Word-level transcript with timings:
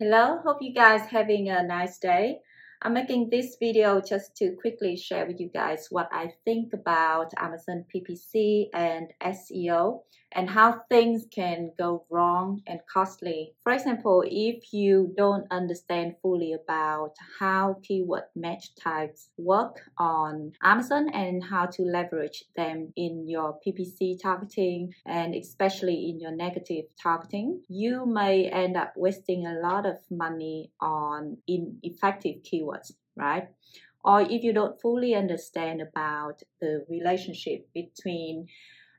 Hello, 0.00 0.38
hope 0.38 0.62
you 0.62 0.72
guys 0.74 1.02
having 1.10 1.48
a 1.48 1.62
nice 1.62 1.96
day. 1.98 2.40
I'm 2.82 2.94
making 2.94 3.28
this 3.28 3.56
video 3.60 4.00
just 4.00 4.34
to 4.36 4.56
quickly 4.58 4.96
share 4.96 5.26
with 5.26 5.38
you 5.38 5.50
guys 5.50 5.88
what 5.90 6.08
I 6.12 6.32
think 6.46 6.72
about 6.72 7.30
Amazon 7.36 7.84
PPC 7.94 8.68
and 8.72 9.12
SEO 9.22 10.00
and 10.32 10.48
how 10.48 10.80
things 10.88 11.26
can 11.30 11.72
go 11.78 12.04
wrong 12.10 12.62
and 12.66 12.80
costly. 12.92 13.52
For 13.62 13.72
example, 13.72 14.22
if 14.26 14.72
you 14.72 15.12
don't 15.16 15.46
understand 15.50 16.16
fully 16.22 16.52
about 16.52 17.14
how 17.38 17.78
keyword 17.82 18.24
match 18.36 18.74
types 18.76 19.28
work 19.36 19.80
on 19.98 20.52
Amazon 20.62 21.10
and 21.12 21.42
how 21.42 21.66
to 21.66 21.82
leverage 21.82 22.44
them 22.56 22.92
in 22.96 23.28
your 23.28 23.58
PPC 23.66 24.20
targeting 24.22 24.94
and 25.04 25.34
especially 25.34 26.10
in 26.10 26.20
your 26.20 26.32
negative 26.32 26.84
targeting, 27.02 27.62
you 27.68 28.06
may 28.06 28.46
end 28.46 28.76
up 28.76 28.92
wasting 28.96 29.46
a 29.46 29.58
lot 29.60 29.86
of 29.86 29.96
money 30.10 30.70
on 30.80 31.36
ineffective 31.46 32.36
keywords, 32.42 32.69
right? 33.16 33.48
Or 34.04 34.22
if 34.22 34.42
you 34.42 34.52
don't 34.52 34.80
fully 34.80 35.14
understand 35.14 35.82
about 35.82 36.42
the 36.60 36.84
relationship 36.88 37.68
between 37.74 38.46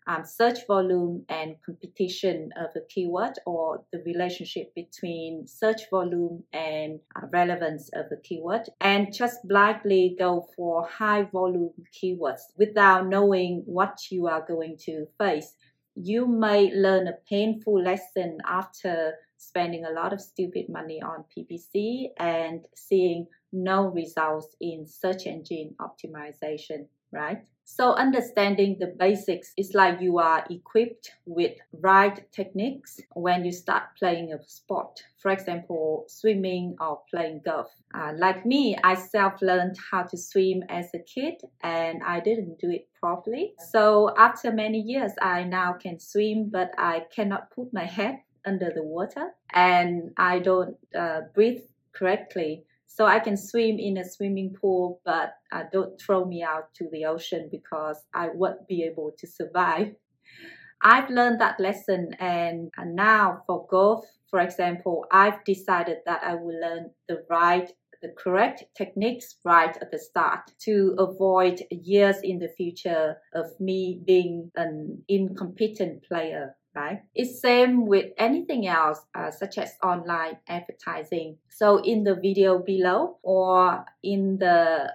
um, 0.07 0.25
search 0.25 0.65
volume 0.67 1.25
and 1.29 1.55
competition 1.65 2.49
of 2.57 2.71
a 2.75 2.81
keyword 2.89 3.33
or 3.45 3.83
the 3.91 4.01
relationship 4.05 4.73
between 4.75 5.47
search 5.47 5.89
volume 5.89 6.43
and 6.53 6.99
uh, 7.15 7.27
relevance 7.31 7.89
of 7.93 8.05
a 8.11 8.19
keyword 8.21 8.67
and 8.79 9.13
just 9.13 9.39
blindly 9.47 10.15
go 10.17 10.47
for 10.55 10.87
high 10.87 11.23
volume 11.23 11.71
keywords 11.93 12.41
without 12.57 13.07
knowing 13.07 13.61
what 13.65 13.97
you 14.09 14.27
are 14.27 14.45
going 14.47 14.75
to 14.85 15.05
face. 15.19 15.53
You 15.95 16.25
may 16.25 16.71
learn 16.73 17.07
a 17.07 17.17
painful 17.29 17.81
lesson 17.81 18.37
after 18.45 19.13
spending 19.37 19.85
a 19.85 19.91
lot 19.91 20.13
of 20.13 20.21
stupid 20.21 20.65
money 20.69 21.01
on 21.01 21.25
PPC 21.35 22.09
and 22.17 22.61
seeing 22.75 23.27
no 23.51 23.87
results 23.87 24.55
in 24.59 24.85
search 24.85 25.25
engine 25.25 25.75
optimization, 25.79 26.87
right? 27.11 27.43
So 27.63 27.93
understanding 27.93 28.77
the 28.79 28.87
basics 28.87 29.53
is 29.55 29.73
like 29.73 30.01
you 30.01 30.17
are 30.19 30.43
equipped 30.49 31.11
with 31.25 31.57
right 31.71 32.29
techniques 32.33 32.99
when 33.13 33.45
you 33.45 33.53
start 33.53 33.83
playing 33.97 34.33
a 34.33 34.43
sport. 34.45 35.01
For 35.19 35.31
example, 35.31 36.05
swimming 36.09 36.75
or 36.81 37.01
playing 37.09 37.43
golf. 37.45 37.69
Uh, 37.93 38.11
like 38.17 38.45
me, 38.45 38.75
I 38.83 38.95
self-learned 38.95 39.77
how 39.89 40.03
to 40.03 40.17
swim 40.17 40.63
as 40.67 40.89
a 40.93 40.99
kid 40.99 41.35
and 41.63 42.01
I 42.03 42.19
didn't 42.19 42.59
do 42.59 42.69
it 42.69 42.89
properly. 42.99 43.53
So 43.71 44.13
after 44.17 44.51
many 44.51 44.79
years, 44.79 45.13
I 45.21 45.43
now 45.43 45.73
can 45.73 45.97
swim, 45.99 46.49
but 46.49 46.71
I 46.77 47.05
cannot 47.15 47.51
put 47.51 47.71
my 47.71 47.85
head 47.85 48.19
under 48.45 48.71
the 48.73 48.83
water 48.83 49.29
and 49.53 50.11
I 50.17 50.39
don't 50.39 50.75
uh, 50.97 51.21
breathe 51.33 51.61
correctly. 51.93 52.65
So 52.93 53.05
I 53.05 53.19
can 53.19 53.37
swim 53.37 53.79
in 53.79 53.97
a 53.97 54.03
swimming 54.03 54.53
pool, 54.53 54.99
but 55.05 55.35
uh, 55.53 55.63
don't 55.71 55.99
throw 55.99 56.25
me 56.25 56.43
out 56.43 56.73
to 56.75 56.89
the 56.91 57.05
ocean 57.05 57.47
because 57.49 58.03
I 58.13 58.27
won't 58.33 58.67
be 58.67 58.83
able 58.83 59.13
to 59.17 59.27
survive. 59.27 59.95
I've 60.83 61.09
learned 61.09 61.39
that 61.39 61.59
lesson, 61.59 62.11
and, 62.19 62.69
and 62.75 62.95
now 62.95 63.43
for 63.47 63.65
golf, 63.69 64.03
for 64.29 64.39
example, 64.39 65.05
I've 65.09 65.43
decided 65.45 65.99
that 66.05 66.21
I 66.23 66.35
will 66.35 66.59
learn 66.59 66.89
the 67.07 67.23
right 67.29 67.71
the 68.01 68.13
correct 68.17 68.63
techniques 68.75 69.35
right 69.45 69.77
at 69.79 69.91
the 69.91 69.99
start 69.99 70.39
to 70.59 70.95
avoid 70.97 71.61
years 71.69 72.15
in 72.23 72.39
the 72.39 72.49
future 72.57 73.15
of 73.35 73.45
me 73.59 74.01
being 74.07 74.51
an 74.55 75.03
incompetent 75.07 76.03
player 76.03 76.55
right? 76.75 77.01
It's 77.13 77.41
same 77.41 77.85
with 77.85 78.11
anything 78.17 78.67
else, 78.67 78.99
uh, 79.13 79.31
such 79.31 79.57
as 79.57 79.73
online 79.83 80.37
advertising. 80.47 81.37
So 81.49 81.77
in 81.77 82.03
the 82.03 82.15
video 82.15 82.59
below 82.59 83.17
or 83.23 83.85
in 84.03 84.37
the 84.37 84.93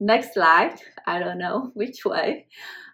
next 0.00 0.34
slide, 0.34 0.78
I 1.06 1.18
don't 1.18 1.38
know 1.38 1.70
which 1.74 2.04
way, 2.04 2.46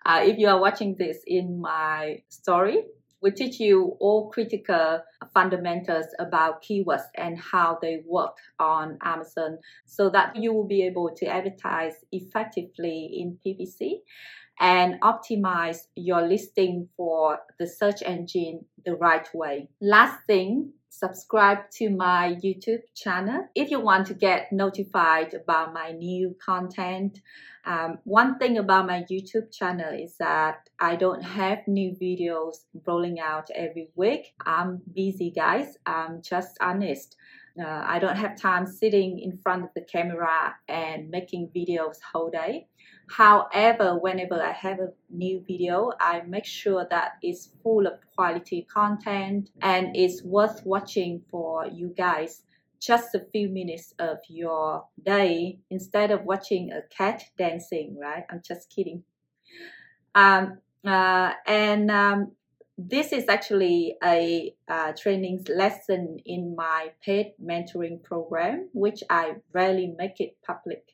uh, 0.07 0.21
if 0.23 0.39
you 0.39 0.49
are 0.49 0.61
watching 0.61 0.97
this 0.97 1.19
in 1.27 1.61
my 1.61 2.23
story, 2.29 2.85
we 3.25 3.31
teach 3.31 3.59
you 3.59 3.97
all 4.01 4.29
critical 4.29 5.01
fundamentals 5.33 6.05
about 6.19 6.63
keywords 6.63 7.05
and 7.15 7.39
how 7.39 7.79
they 7.81 8.03
work 8.07 8.37
on 8.59 8.99
Amazon 9.03 9.57
so 9.87 10.11
that 10.11 10.37
you 10.37 10.53
will 10.53 10.67
be 10.67 10.83
able 10.83 11.11
to 11.17 11.25
advertise 11.25 11.95
effectively 12.13 13.17
in 13.17 13.39
PPC 13.45 14.03
and 14.61 15.01
optimize 15.01 15.79
your 15.97 16.27
listing 16.27 16.89
for 16.97 17.41
the 17.59 17.67
search 17.67 18.03
engine 18.03 18.65
the 18.85 18.95
right 18.95 19.29
way. 19.35 19.69
Last 19.81 20.19
thing, 20.27 20.73
subscribe 20.89 21.59
to 21.73 21.91
my 21.91 22.37
YouTube 22.43 22.83
channel 22.95 23.49
if 23.55 23.71
you 23.71 23.81
want 23.81 24.07
to 24.07 24.15
get 24.15 24.53
notified 24.53 25.35
about 25.35 25.73
my 25.73 25.91
new 25.91 26.37
content. 26.45 27.21
Um, 27.67 27.99
one 28.05 28.39
thing 28.39 28.59
about 28.59 28.87
my 28.87 29.05
YouTube 29.11 29.53
channel 29.53 29.93
is 29.93 30.17
that 30.19 30.69
I 30.81 30.97
don't 30.97 31.23
have 31.23 31.67
new 31.67 31.97
videos 32.01 32.57
rolling 32.87 33.19
out 33.19 33.49
every 33.55 33.89
week. 33.97 34.35
I'm 34.47 34.83
busy, 34.95 35.31
guys. 35.31 35.77
I'm 35.87 36.23
just 36.23 36.57
honest. 36.61 37.17
Uh, 37.59 37.83
I 37.87 37.99
don't 38.01 38.17
have 38.17 38.37
time 38.37 38.67
sitting 38.67 39.21
in 39.21 39.39
front 39.39 39.63
of 39.63 39.71
the 39.75 39.83
camera 39.83 40.55
and 40.69 41.09
making 41.09 41.51
videos 41.57 41.97
whole 42.13 42.31
day. 42.31 42.67
However, 43.09 43.99
whenever 43.99 44.43
I 44.43 44.53
have 44.53 44.81
a 44.81 44.93
new 45.11 45.45
video, 45.47 45.93
I 46.01 46.23
make 46.23 46.45
sure 46.45 46.87
that 46.91 47.13
it's 47.23 47.51
full 47.63 47.87
of 47.87 47.99
quality 48.15 48.67
content 48.73 49.51
and 49.61 49.95
it's 49.95 50.23
worth 50.25 50.63
watching 50.65 51.23
for 51.31 51.67
you 51.67 51.89
guys. 51.97 52.43
Just 52.81 53.15
a 53.15 53.25
few 53.33 53.49
minutes 53.49 53.95
of 53.99 54.19
your 54.29 54.87
day 55.05 55.59
instead 55.71 56.11
of 56.11 56.25
watching 56.25 56.73
a 56.73 56.83
cat 56.95 57.23
dancing, 57.39 57.97
right? 57.99 58.25
I'm 58.31 58.43
just 58.47 58.69
kidding. 58.69 59.05
Um, 60.15 60.59
uh, 60.85 61.33
and 61.47 61.91
um, 61.91 62.33
this 62.77 63.13
is 63.13 63.29
actually 63.29 63.97
a 64.03 64.55
uh, 64.69 64.93
training 64.93 65.47
lesson 65.49 66.19
in 66.27 66.55
my 66.57 66.91
paid 67.03 67.33
mentoring 67.43 68.03
program, 68.03 68.69
which 68.73 69.03
I 69.09 69.37
rarely 69.53 69.95
make 69.97 70.21
it 70.21 70.37
public. 70.45 70.94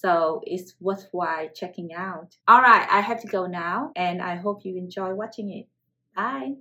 So 0.00 0.40
it's 0.44 0.74
worthwhile 0.80 1.48
checking 1.54 1.92
out. 1.92 2.36
All 2.48 2.62
right, 2.62 2.86
I 2.90 3.00
have 3.00 3.20
to 3.20 3.28
go 3.28 3.46
now, 3.46 3.92
and 3.94 4.22
I 4.22 4.36
hope 4.36 4.64
you 4.64 4.76
enjoy 4.76 5.14
watching 5.14 5.50
it. 5.50 5.66
Bye. 6.16 6.54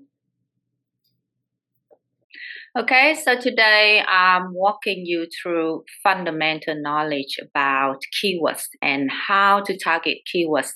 Okay, 2.78 3.16
so 3.16 3.40
today 3.40 4.02
I'm 4.08 4.54
walking 4.54 5.06
you 5.06 5.28
through 5.42 5.84
fundamental 6.04 6.82
knowledge 6.82 7.38
about 7.42 7.98
keywords 8.16 8.64
and 8.82 9.10
how 9.12 9.62
to 9.62 9.78
target 9.78 10.20
keywords 10.34 10.72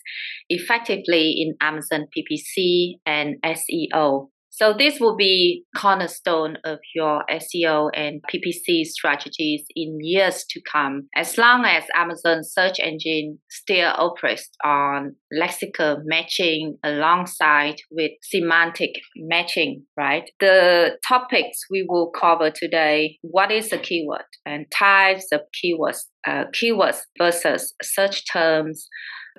effectively 0.50 1.32
in 1.32 1.56
Amazon 1.62 2.08
PPC 2.16 2.96
and 3.06 3.36
SEO. 3.44 4.30
So 4.58 4.74
this 4.78 5.02
will 5.02 5.18
be 5.18 5.66
cornerstone 5.76 6.58
of 6.64 6.80
your 6.96 7.26
SEO 7.30 7.90
and 7.94 8.22
PPC 8.24 8.86
strategies 8.86 9.66
in 9.76 9.98
years 10.00 10.46
to 10.52 10.62
come, 10.72 11.10
as 11.14 11.38
long 11.38 11.66
as 11.66 11.84
Amazon 11.94 12.42
search 12.42 12.80
engine 12.80 13.40
still 13.50 13.92
operates 13.98 14.50
on 14.64 15.18
lexical 15.38 15.98
matching 16.06 16.78
alongside 16.86 17.76
with 17.92 18.12
semantic 18.24 18.92
matching, 19.18 19.84
right? 19.98 20.32
The 20.40 21.00
topics 21.06 21.60
we 21.70 21.86
will 21.90 22.10
cover 22.18 22.50
today, 22.50 23.18
what 23.24 23.52
is 23.52 23.74
a 23.74 23.78
keyword 23.78 24.24
and 24.46 24.68
types 24.72 25.26
of 25.34 25.42
keywords, 25.54 26.04
uh, 26.26 26.46
keywords 26.54 27.00
versus 27.18 27.74
search 27.84 28.24
terms, 28.32 28.88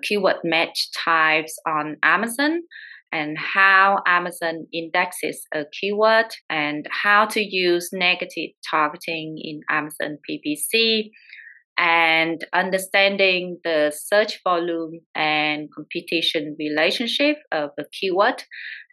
keyword 0.03 0.37
match 0.45 0.91
types 0.95 1.57
on 1.67 1.97
Amazon, 2.03 2.61
and 3.13 3.37
how 3.39 4.03
Amazon 4.07 4.67
indexes 4.73 5.47
a 5.55 5.65
keyword 5.81 6.27
and 6.51 6.87
how 6.91 7.27
to 7.27 7.41
use 7.41 7.91
negative 7.93 8.51
targeting 8.71 9.37
in 9.43 9.61
Amazon 9.71 10.19
PPC 10.29 11.11
and 11.79 12.45
understanding 12.55 13.59
the 13.63 13.93
search 13.95 14.41
volume 14.43 15.01
and 15.15 15.69
competition 15.75 16.57
relationship 16.59 17.37
of 17.53 17.71
a 17.79 17.85
keyword 17.93 18.43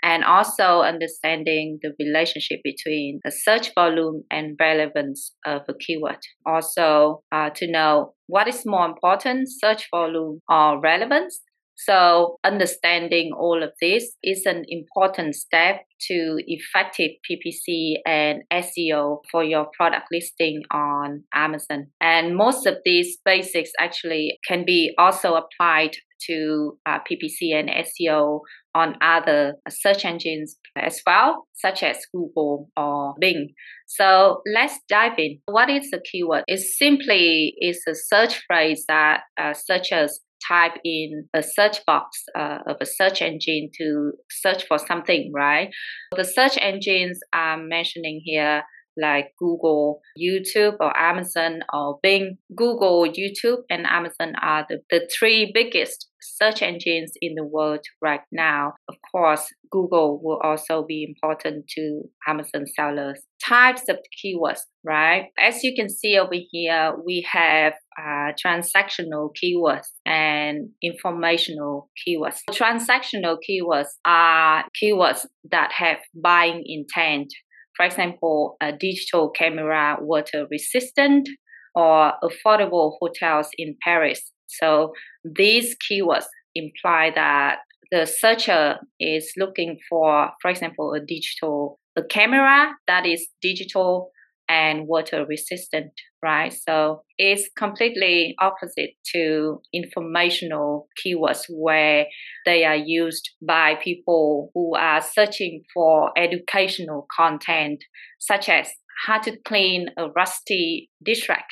and 0.04 0.26
also 0.26 0.82
understanding 0.82 1.80
the 1.82 1.94
relationship 1.98 2.60
between 2.64 3.22
the 3.24 3.32
search 3.32 3.74
volume 3.74 4.24
and 4.30 4.58
relevance 4.60 5.34
of 5.46 5.62
a 5.70 5.74
keyword. 5.74 6.20
Also, 6.46 7.24
uh, 7.32 7.50
to 7.52 7.72
know 7.72 8.14
what 8.28 8.50
is 8.50 8.64
more 8.66 8.86
important, 8.86 9.48
search 9.50 9.88
volume 9.90 10.42
or 10.50 10.80
relevance, 10.82 11.40
so 11.86 12.38
understanding 12.44 13.32
all 13.38 13.64
of 13.64 13.72
this 13.82 14.16
is 14.24 14.46
an 14.46 14.64
important 14.68 15.36
step 15.36 15.82
to 16.08 16.38
effective 16.48 17.12
PPC 17.30 17.96
and 18.06 18.44
SEO 18.52 19.20
for 19.32 19.44
your 19.44 19.68
product 19.78 20.08
listing 20.12 20.64
on 20.72 21.24
Amazon. 21.34 21.88
And 22.02 22.36
most 22.36 22.66
of 22.66 22.78
these 22.86 23.18
basics 23.24 23.72
actually 23.80 24.38
can 24.48 24.66
be 24.66 24.94
also 24.98 25.36
applied 25.36 25.96
to 26.28 26.78
uh, 26.86 27.00
PPC 27.00 27.54
and 27.54 27.70
SEO 27.70 28.40
on 28.76 28.96
other 29.02 29.56
search 29.70 30.06
engines 30.06 30.58
as 30.76 31.02
well, 31.06 31.48
such 31.54 31.84
as 31.84 31.98
Google 32.14 32.70
or 32.76 33.14
Bing. 33.20 33.50
So 33.88 34.42
let's 34.52 34.80
dive 34.90 35.18
in. 35.18 35.40
What 35.46 35.70
is 35.70 35.92
a 35.94 36.00
keyword? 36.00 36.44
It 36.48 36.60
simply 36.60 37.56
is 37.60 37.82
a 37.88 37.94
search 37.94 38.42
phrase 38.48 38.86
that 38.88 39.22
uh, 39.40 39.54
searchers 39.54 40.20
type 40.48 40.74
in 40.84 41.28
a 41.34 41.44
search 41.44 41.86
box 41.86 42.24
uh, 42.38 42.60
of 42.68 42.78
a 42.82 42.86
search 42.86 43.22
engine 43.22 43.70
to 43.78 44.12
search 44.30 44.66
for 44.68 44.78
something, 44.78 45.32
right? 45.34 45.70
The 46.16 46.24
search 46.24 46.58
engines 46.60 47.20
I'm 47.34 47.70
mentioning 47.70 48.22
here 48.24 48.64
like 48.98 49.34
Google, 49.38 50.02
YouTube, 50.18 50.78
or 50.80 50.96
Amazon, 50.98 51.62
or 51.74 52.00
Bing. 52.02 52.38
Google, 52.56 53.06
YouTube, 53.06 53.64
and 53.70 53.86
Amazon 53.86 54.34
are 54.42 54.66
the, 54.70 54.80
the 54.90 55.10
three 55.18 55.52
biggest 55.54 56.08
search 56.24 56.62
engines 56.62 57.14
in 57.22 57.36
the 57.36 57.44
world 57.44 57.82
right 58.02 58.22
now. 58.32 58.74
Of 58.88 58.96
course, 59.12 59.46
Google 59.72 60.22
will 60.24 60.40
also 60.44 60.86
be 60.88 61.04
important 61.04 61.68
to 61.76 62.04
Amazon 62.28 62.66
sellers. 62.76 63.22
Types 63.44 63.84
of 63.90 63.98
keywords, 64.24 64.62
right? 64.86 65.26
As 65.38 65.64
you 65.64 65.74
can 65.76 65.90
see 65.90 66.18
over 66.18 66.36
here, 66.52 66.94
we 67.06 67.26
have 67.30 67.74
uh, 68.00 68.32
transactional 68.44 69.30
keywords 69.42 69.88
and 70.06 70.70
informational 70.82 71.90
keywords. 72.08 72.40
Transactional 72.52 73.38
keywords 73.48 73.90
are 74.06 74.64
keywords 74.82 75.26
that 75.52 75.72
have 75.74 75.98
buying 76.16 76.64
intent 76.66 77.34
for 77.76 77.86
example, 77.86 78.58
a 78.62 78.72
digital 78.72 79.30
camera 79.30 79.98
water 80.00 80.48
resistant 80.50 81.28
or 81.76 82.14
affordable 82.24 82.98
hotels 83.00 83.50
in 83.58 83.76
Paris. 83.82 84.22
So 84.48 84.94
these 85.24 85.76
keywords 85.90 86.26
imply 86.56 87.12
that 87.16 87.60
the 87.92 88.06
searcher 88.06 88.80
is 89.00 89.34
looking 89.38 89.80
for, 89.90 90.32
for 90.42 90.50
example, 90.50 90.94
a 90.94 91.00
digital 91.00 91.80
a 91.96 92.04
camera 92.04 92.74
that 92.88 93.06
is 93.06 93.28
digital 93.40 94.10
and 94.50 94.88
water 94.88 95.26
resistant, 95.26 95.92
right? 96.22 96.54
So 96.54 97.04
it's 97.18 97.50
completely 97.58 98.36
opposite 98.40 98.92
to 99.14 99.62
informational 99.74 100.88
keywords 101.04 101.46
where 101.50 102.08
they 102.46 102.66
are 102.66 102.76
used 102.76 103.30
by 103.42 103.76
people 103.76 104.52
who 104.54 104.76
are 104.76 105.02
searching 105.02 105.64
for 105.74 106.12
educational 106.18 107.08
content, 107.16 107.84
such 108.20 108.50
as 108.50 108.70
how 109.06 109.20
to 109.20 109.38
clean 109.46 109.88
a 109.98 110.10
rusty 110.10 110.90
dish 111.04 111.28
rack, 111.30 111.48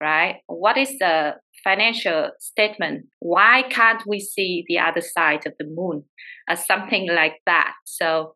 right? 0.00 0.36
What 0.46 0.76
is 0.76 0.98
the 0.98 1.34
financial 1.62 2.30
statement? 2.40 3.06
Why 3.20 3.62
can't 3.70 4.02
we 4.06 4.20
see 4.20 4.64
the 4.68 4.78
other 4.78 5.00
side 5.00 5.46
of 5.46 5.54
the 5.58 5.66
moon? 5.68 6.04
Uh, 6.50 6.56
something 6.56 7.08
like 7.08 7.36
that. 7.46 7.72
So 7.84 8.34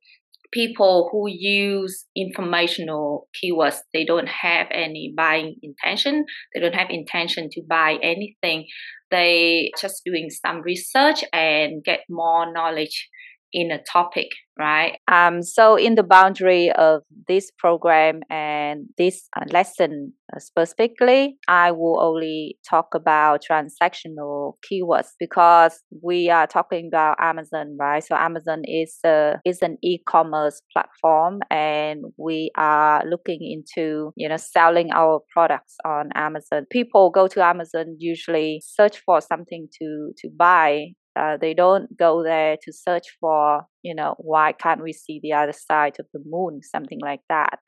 people 0.53 1.09
who 1.11 1.29
use 1.29 2.05
informational 2.17 3.29
keywords 3.37 3.79
they 3.93 4.05
don't 4.05 4.29
have 4.29 4.67
any 4.71 5.13
buying 5.17 5.57
intention 5.63 6.25
they 6.55 6.61
don't 6.61 6.75
have 6.75 6.89
intention 6.91 7.49
to 7.53 7.63
buy 7.69 7.99
anything. 8.03 8.67
They 9.11 9.71
just 9.81 10.03
doing 10.05 10.31
some 10.31 10.63
research 10.63 11.23
and 11.33 11.85
get 11.85 12.01
more 12.09 12.53
knowledge 12.53 13.09
in 13.57 13.71
a 13.71 13.79
topic, 13.91 14.29
right? 14.59 14.99
Um, 15.11 15.43
so 15.43 15.77
in 15.77 15.95
the 15.95 16.03
boundary 16.03 16.71
of 16.73 17.01
this 17.27 17.51
program 17.59 18.21
and 18.29 18.85
this 18.99 19.31
uh, 19.35 19.47
lesson 19.51 20.13
uh, 20.31 20.41
specifically, 20.41 21.39
I 21.49 21.73
will 21.73 21.99
only 21.99 22.59
talk 22.69 22.89
about 22.95 23.41
transactional 23.51 24.57
keywords 24.71 25.09
because 25.19 25.83
we 26.03 26.29
are 26.29 26.47
talking 26.47 26.91
about 26.93 27.17
Amazon, 27.19 27.79
right? 27.81 28.05
So 28.05 28.15
Amazon 28.15 28.61
is 28.67 28.99
a, 29.07 29.41
is 29.47 29.63
an 29.63 29.79
e-commerce 29.83 30.61
platform, 30.71 31.41
and 31.51 32.05
we 32.19 32.51
are 32.59 33.03
looking 33.09 33.39
into 33.41 34.13
you 34.17 34.29
know 34.29 34.37
selling 34.37 34.91
our 34.93 35.21
products 35.33 35.77
on 35.87 36.11
Amazon. 36.15 36.67
People 36.71 37.09
go 37.09 37.27
to 37.27 37.43
Amazon 37.43 37.97
usually 37.99 38.61
search 38.63 38.99
for 38.99 39.23
something 39.23 39.69
to 39.81 40.13
to 40.19 40.29
buy 40.29 40.89
uh, 41.17 41.37
they 41.41 41.55
don't 41.55 41.97
go 41.97 42.23
there 42.23 42.57
to 42.63 42.73
search 42.73 43.17
for, 43.21 43.63
you 43.83 43.95
know, 43.95 44.15
why 44.19 44.53
can't 44.53 44.83
we 44.83 44.93
see 44.93 45.21
the 45.23 45.33
other 45.33 45.55
side 45.55 45.97
of 45.99 46.07
the 46.13 46.21
moon, 46.25 46.61
something 46.63 46.99
like 47.03 47.21
that. 47.29 47.59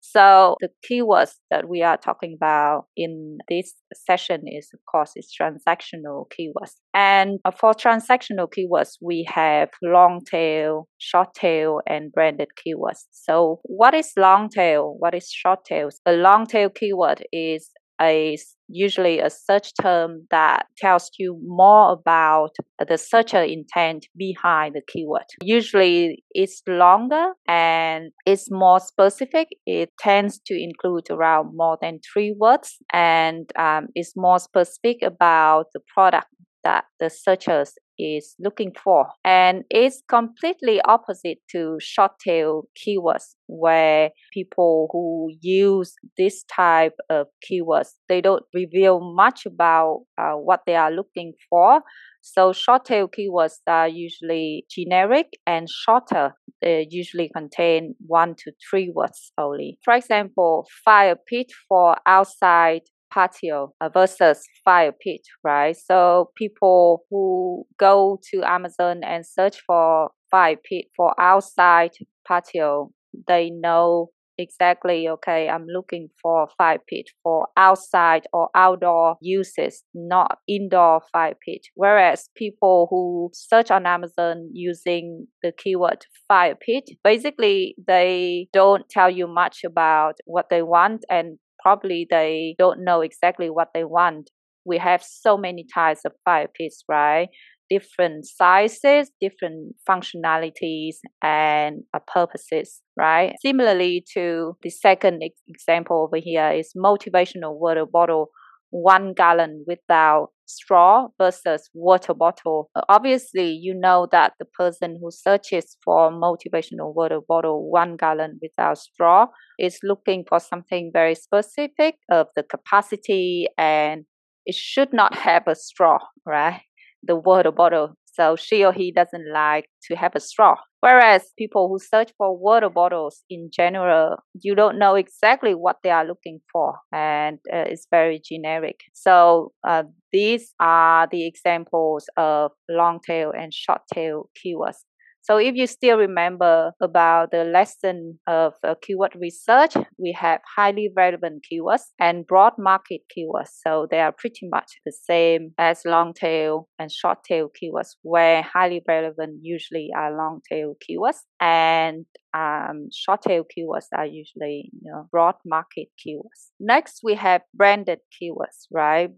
So 0.00 0.56
the 0.60 0.70
keywords 0.90 1.34
that 1.50 1.68
we 1.68 1.82
are 1.82 1.98
talking 1.98 2.34
about 2.34 2.86
in 2.96 3.38
this 3.48 3.74
session 3.94 4.42
is, 4.46 4.70
of 4.72 4.80
course, 4.90 5.12
is 5.14 5.32
transactional 5.38 6.24
keywords. 6.30 6.72
And 6.94 7.38
uh, 7.44 7.50
for 7.50 7.74
transactional 7.74 8.48
keywords, 8.48 8.96
we 9.02 9.26
have 9.28 9.68
long 9.82 10.22
tail, 10.24 10.88
short 10.98 11.34
tail, 11.34 11.80
and 11.86 12.10
branded 12.12 12.48
keywords. 12.56 13.04
So 13.10 13.60
what 13.64 13.94
is 13.94 14.12
long 14.16 14.48
tail? 14.48 14.96
What 14.98 15.14
is 15.14 15.30
short 15.30 15.66
tail? 15.66 15.90
A 16.06 16.12
long 16.12 16.46
tail 16.46 16.70
keyword 16.70 17.22
is 17.30 17.70
a 18.00 18.36
usually 18.68 19.18
a 19.18 19.28
search 19.28 19.72
term 19.80 20.26
that 20.30 20.66
tells 20.78 21.10
you 21.18 21.38
more 21.44 21.92
about 21.92 22.50
the 22.88 22.96
searcher 22.96 23.42
intent 23.42 24.06
behind 24.16 24.74
the 24.74 24.82
keyword. 24.86 25.24
Usually 25.42 26.22
it's 26.30 26.62
longer 26.68 27.32
and 27.48 28.12
it's 28.26 28.50
more 28.50 28.80
specific. 28.80 29.48
It 29.66 29.90
tends 29.98 30.40
to 30.46 30.54
include 30.54 31.10
around 31.10 31.50
more 31.54 31.78
than 31.82 31.98
three 32.12 32.34
words 32.38 32.76
and 32.92 33.50
um, 33.58 33.88
it's 33.94 34.12
more 34.16 34.38
specific 34.38 34.98
about 35.02 35.66
the 35.74 35.80
product 35.92 36.28
that 36.62 36.84
the 36.98 37.10
searchers 37.10 37.72
is 38.16 38.34
looking 38.38 38.72
for. 38.72 39.08
And 39.24 39.64
it's 39.70 40.02
completely 40.08 40.80
opposite 40.82 41.38
to 41.52 41.78
short 41.80 42.12
tail 42.24 42.64
keywords 42.76 43.34
where 43.46 44.10
people 44.32 44.88
who 44.92 45.30
use 45.40 45.94
this 46.16 46.44
type 46.44 46.94
of 47.08 47.26
keywords, 47.48 47.90
they 48.08 48.20
don't 48.20 48.44
reveal 48.54 49.00
much 49.00 49.46
about 49.46 50.04
uh, 50.18 50.32
what 50.32 50.60
they 50.66 50.76
are 50.76 50.92
looking 50.92 51.32
for. 51.48 51.82
So 52.22 52.52
short 52.52 52.84
tail 52.84 53.08
keywords 53.08 53.54
are 53.66 53.88
usually 53.88 54.66
generic 54.70 55.38
and 55.46 55.68
shorter. 55.68 56.34
They 56.60 56.86
usually 56.90 57.30
contain 57.34 57.94
one 58.06 58.34
to 58.44 58.52
three 58.68 58.90
words 58.94 59.32
only. 59.38 59.78
For 59.82 59.94
example, 59.94 60.66
fire 60.84 61.16
pit 61.16 61.50
for 61.68 61.96
outside 62.06 62.82
patio 63.10 63.72
uh, 63.80 63.88
versus 63.88 64.46
fire 64.64 64.92
pit, 64.92 65.22
right? 65.44 65.76
So 65.76 66.30
people 66.36 67.04
who 67.10 67.66
go 67.78 68.18
to 68.30 68.42
Amazon 68.42 69.02
and 69.04 69.24
search 69.26 69.60
for 69.66 70.10
fire 70.30 70.56
pit 70.56 70.86
for 70.96 71.14
outside 71.20 71.92
patio, 72.26 72.92
they 73.26 73.50
know 73.50 74.10
exactly 74.40 75.08
okay 75.08 75.48
i'm 75.48 75.66
looking 75.66 76.08
for 76.20 76.48
fire 76.56 76.78
pit 76.88 77.10
for 77.22 77.46
outside 77.56 78.26
or 78.32 78.48
outdoor 78.54 79.16
uses 79.20 79.84
not 79.94 80.38
indoor 80.48 81.02
fire 81.12 81.36
pit 81.44 81.66
whereas 81.74 82.28
people 82.34 82.86
who 82.90 83.30
search 83.32 83.70
on 83.70 83.86
amazon 83.86 84.48
using 84.52 85.26
the 85.42 85.52
keyword 85.52 86.04
fire 86.26 86.54
pit 86.54 86.88
basically 87.04 87.74
they 87.86 88.48
don't 88.52 88.88
tell 88.88 89.10
you 89.10 89.26
much 89.26 89.62
about 89.64 90.14
what 90.24 90.46
they 90.50 90.62
want 90.62 91.04
and 91.10 91.38
probably 91.62 92.06
they 92.10 92.54
don't 92.58 92.84
know 92.84 93.00
exactly 93.00 93.50
what 93.50 93.68
they 93.74 93.84
want. 93.84 94.30
We 94.64 94.78
have 94.78 95.02
so 95.02 95.36
many 95.36 95.66
types 95.72 96.00
of 96.04 96.12
fire 96.24 96.48
pits, 96.54 96.84
right? 96.88 97.28
Different 97.68 98.26
sizes, 98.26 99.10
different 99.20 99.76
functionalities, 99.88 100.96
and 101.22 101.82
uh, 101.94 102.00
purposes, 102.12 102.82
right? 102.96 103.34
Similarly 103.40 104.04
to 104.14 104.56
the 104.62 104.70
second 104.70 105.22
example 105.48 106.02
over 106.08 106.22
here 106.22 106.50
is 106.50 106.72
motivational 106.76 107.58
water 107.58 107.86
bottle 107.86 108.30
one 108.70 109.12
gallon 109.14 109.64
without 109.66 110.28
straw 110.46 111.08
versus 111.18 111.70
water 111.74 112.14
bottle. 112.14 112.70
Obviously, 112.88 113.50
you 113.50 113.74
know 113.74 114.08
that 114.10 114.32
the 114.38 114.44
person 114.44 114.98
who 115.00 115.10
searches 115.10 115.76
for 115.84 116.10
motivational 116.10 116.94
water 116.94 117.20
bottle 117.26 117.70
one 117.70 117.96
gallon 117.96 118.38
without 118.42 118.78
straw 118.78 119.26
is 119.58 119.78
looking 119.82 120.24
for 120.28 120.40
something 120.40 120.90
very 120.92 121.14
specific 121.14 121.96
of 122.10 122.26
the 122.34 122.42
capacity 122.42 123.46
and 123.56 124.04
it 124.46 124.54
should 124.54 124.92
not 124.92 125.14
have 125.14 125.46
a 125.46 125.54
straw, 125.54 125.98
right? 126.26 126.62
The 127.02 127.16
water 127.16 127.52
bottle 127.52 127.94
so 128.12 128.36
she 128.36 128.64
or 128.64 128.72
he 128.72 128.92
doesn't 128.92 129.30
like 129.32 129.66
to 129.84 129.96
have 129.96 130.14
a 130.14 130.20
straw. 130.20 130.56
Whereas 130.80 131.32
people 131.38 131.68
who 131.68 131.78
search 131.78 132.12
for 132.16 132.36
water 132.36 132.70
bottles 132.70 133.22
in 133.28 133.50
general, 133.52 134.16
you 134.40 134.54
don't 134.54 134.78
know 134.78 134.94
exactly 134.94 135.54
what 135.54 135.76
they 135.82 135.90
are 135.90 136.06
looking 136.06 136.40
for, 136.50 136.78
and 136.92 137.38
uh, 137.52 137.64
it's 137.68 137.86
very 137.90 138.20
generic. 138.24 138.80
So 138.94 139.52
uh, 139.66 139.84
these 140.12 140.54
are 140.58 141.06
the 141.10 141.26
examples 141.26 142.06
of 142.16 142.52
long 142.68 143.00
tail 143.06 143.32
and 143.36 143.52
short 143.52 143.82
tail 143.92 144.30
keywords. 144.38 144.78
So 145.22 145.36
if 145.36 145.54
you 145.54 145.66
still 145.66 145.98
remember 145.98 146.72
about 146.80 147.30
the 147.30 147.44
lesson 147.44 148.18
of 148.26 148.54
uh, 148.64 148.74
keyword 148.80 149.14
research, 149.20 149.74
we 149.98 150.12
have 150.18 150.40
highly 150.56 150.90
relevant 150.96 151.44
keywords 151.50 151.82
and 151.98 152.26
broad 152.26 152.54
market 152.58 153.02
keywords. 153.16 153.50
So 153.66 153.86
they 153.90 154.00
are 154.00 154.12
pretty 154.12 154.48
much 154.48 154.80
the 154.84 154.92
same 154.92 155.52
as 155.58 155.82
long 155.84 156.14
tail 156.14 156.68
and 156.78 156.90
short 156.90 157.18
tail 157.24 157.50
keywords, 157.50 157.96
where 158.02 158.42
highly 158.42 158.82
relevant 158.88 159.40
usually 159.42 159.90
are 159.96 160.16
long 160.16 160.40
tail 160.50 160.74
keywords 160.88 161.18
and 161.40 162.06
um, 162.34 162.88
short 162.92 163.22
tail 163.22 163.44
keywords 163.44 163.86
are 163.94 164.06
usually 164.06 164.70
you 164.72 164.90
know, 164.90 165.06
broad 165.10 165.34
market 165.44 165.88
keywords. 165.98 166.50
Next, 166.58 167.00
we 167.02 167.14
have 167.14 167.42
branded 167.54 168.00
keywords, 168.20 168.66
right? 168.72 169.10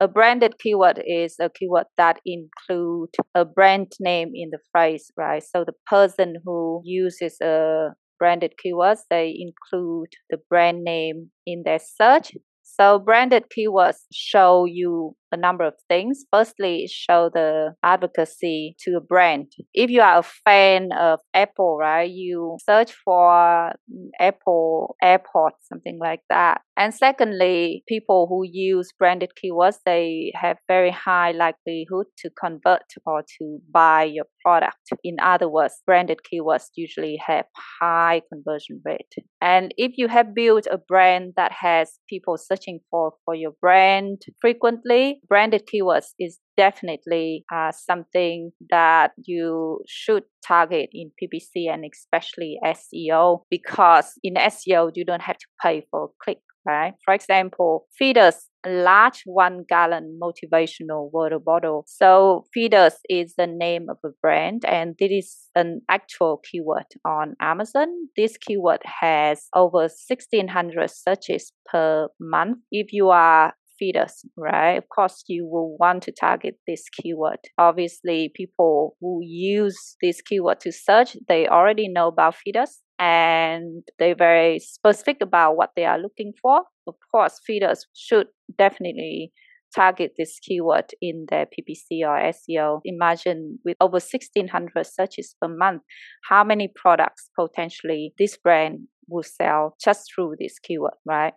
A 0.00 0.06
branded 0.06 0.58
keyword 0.60 1.02
is 1.04 1.36
a 1.40 1.50
keyword 1.50 1.86
that 1.96 2.20
include 2.24 3.10
a 3.34 3.44
brand 3.44 3.92
name 3.98 4.30
in 4.32 4.50
the 4.50 4.60
phrase, 4.70 5.10
right? 5.16 5.42
So 5.42 5.64
the 5.64 5.74
person 5.86 6.36
who 6.44 6.82
uses 6.84 7.40
a 7.40 7.90
branded 8.18 8.52
keywords, 8.64 9.00
they 9.10 9.36
include 9.36 10.10
the 10.30 10.38
brand 10.48 10.84
name 10.84 11.30
in 11.46 11.64
their 11.64 11.80
search. 11.80 12.32
So 12.62 13.00
branded 13.00 13.46
keywords 13.56 13.98
show 14.12 14.66
you 14.66 15.16
a 15.32 15.36
number 15.36 15.64
of 15.64 15.74
things. 15.88 16.24
Firstly, 16.32 16.88
show 16.90 17.30
the 17.32 17.74
advocacy 17.82 18.76
to 18.80 18.96
a 18.96 19.00
brand. 19.00 19.52
If 19.74 19.90
you 19.90 20.00
are 20.00 20.18
a 20.18 20.22
fan 20.22 20.90
of 20.92 21.20
Apple, 21.34 21.76
right, 21.78 22.10
you 22.10 22.56
search 22.64 22.92
for 23.04 23.72
Apple 24.20 24.96
airport, 25.02 25.54
something 25.62 25.98
like 26.00 26.20
that. 26.28 26.60
And 26.76 26.94
secondly, 26.94 27.82
people 27.88 28.26
who 28.28 28.42
use 28.44 28.92
branded 28.96 29.30
keywords, 29.42 29.78
they 29.84 30.32
have 30.34 30.58
very 30.68 30.92
high 30.92 31.32
likelihood 31.32 32.06
to 32.18 32.30
convert 32.40 32.82
or 33.04 33.22
to 33.38 33.58
buy 33.72 34.04
your 34.04 34.26
product. 34.44 34.76
In 35.02 35.16
other 35.20 35.48
words, 35.48 35.74
branded 35.84 36.20
keywords 36.22 36.66
usually 36.76 37.18
have 37.26 37.46
high 37.80 38.22
conversion 38.32 38.80
rate. 38.84 39.12
And 39.40 39.74
if 39.76 39.92
you 39.96 40.06
have 40.08 40.34
built 40.34 40.66
a 40.70 40.78
brand 40.78 41.32
that 41.36 41.52
has 41.52 41.98
people 42.08 42.36
searching 42.38 42.80
for, 42.90 43.12
for 43.24 43.34
your 43.34 43.52
brand 43.60 44.22
frequently, 44.40 45.17
branded 45.28 45.66
keywords 45.66 46.08
is 46.18 46.38
definitely 46.56 47.44
uh, 47.52 47.72
something 47.72 48.50
that 48.70 49.12
you 49.16 49.80
should 49.86 50.24
target 50.46 50.90
in 50.92 51.10
PPC 51.22 51.72
and 51.72 51.84
especially 51.84 52.58
SEO 52.64 53.42
because 53.50 54.12
in 54.22 54.34
SEO 54.34 54.90
you 54.94 55.04
don't 55.04 55.22
have 55.22 55.38
to 55.38 55.46
pay 55.62 55.86
for 55.90 56.10
click 56.22 56.38
right? 56.68 56.92
For 57.04 57.14
example, 57.14 57.86
Fidus, 57.98 58.48
large 58.66 59.22
one 59.24 59.64
gallon 59.68 60.18
motivational 60.22 61.10
water 61.12 61.38
bottle. 61.38 61.84
So 61.88 62.44
Fidus 62.54 62.94
is 63.08 63.34
the 63.38 63.46
name 63.46 63.86
of 63.88 63.96
a 64.04 64.12
brand 64.20 64.64
and 64.66 64.94
this 64.98 65.10
is 65.10 65.36
an 65.54 65.80
actual 65.88 66.40
keyword 66.50 66.84
on 67.06 67.36
Amazon. 67.40 67.88
This 68.16 68.36
keyword 68.36 68.82
has 69.00 69.46
over 69.54 69.88
1600 69.88 70.90
searches 70.90 71.52
per 71.70 72.08
month. 72.20 72.58
If 72.70 72.92
you 72.92 73.08
are 73.08 73.54
Fidus, 73.80 74.24
right? 74.36 74.76
Of 74.76 74.88
course, 74.88 75.24
you 75.28 75.46
will 75.46 75.76
want 75.78 76.02
to 76.04 76.12
target 76.12 76.56
this 76.66 76.84
keyword. 76.90 77.38
Obviously, 77.58 78.32
people 78.34 78.96
who 79.00 79.20
use 79.22 79.96
this 80.02 80.20
keyword 80.20 80.60
to 80.60 80.72
search, 80.72 81.16
they 81.28 81.46
already 81.46 81.88
know 81.88 82.08
about 82.08 82.34
Fidus 82.36 82.80
and 82.98 83.82
they're 83.98 84.14
very 84.14 84.58
specific 84.58 85.18
about 85.22 85.56
what 85.56 85.70
they 85.76 85.84
are 85.84 85.98
looking 85.98 86.32
for. 86.40 86.62
Of 86.86 86.94
course, 87.12 87.40
Fidus 87.48 87.84
should 87.94 88.26
definitely 88.56 89.32
target 89.74 90.12
this 90.16 90.38
keyword 90.40 90.92
in 91.00 91.26
their 91.28 91.46
PPC 91.46 92.00
or 92.06 92.32
SEO. 92.32 92.80
Imagine 92.84 93.58
with 93.64 93.76
over 93.80 93.94
1600 93.96 94.86
searches 94.86 95.34
per 95.40 95.48
month, 95.48 95.82
how 96.28 96.42
many 96.42 96.72
products 96.74 97.30
potentially 97.38 98.14
this 98.18 98.36
brand 98.36 98.88
will 99.08 99.22
sell 99.22 99.76
just 99.82 100.10
through 100.14 100.34
this 100.38 100.58
keyword, 100.58 100.94
right? 101.04 101.34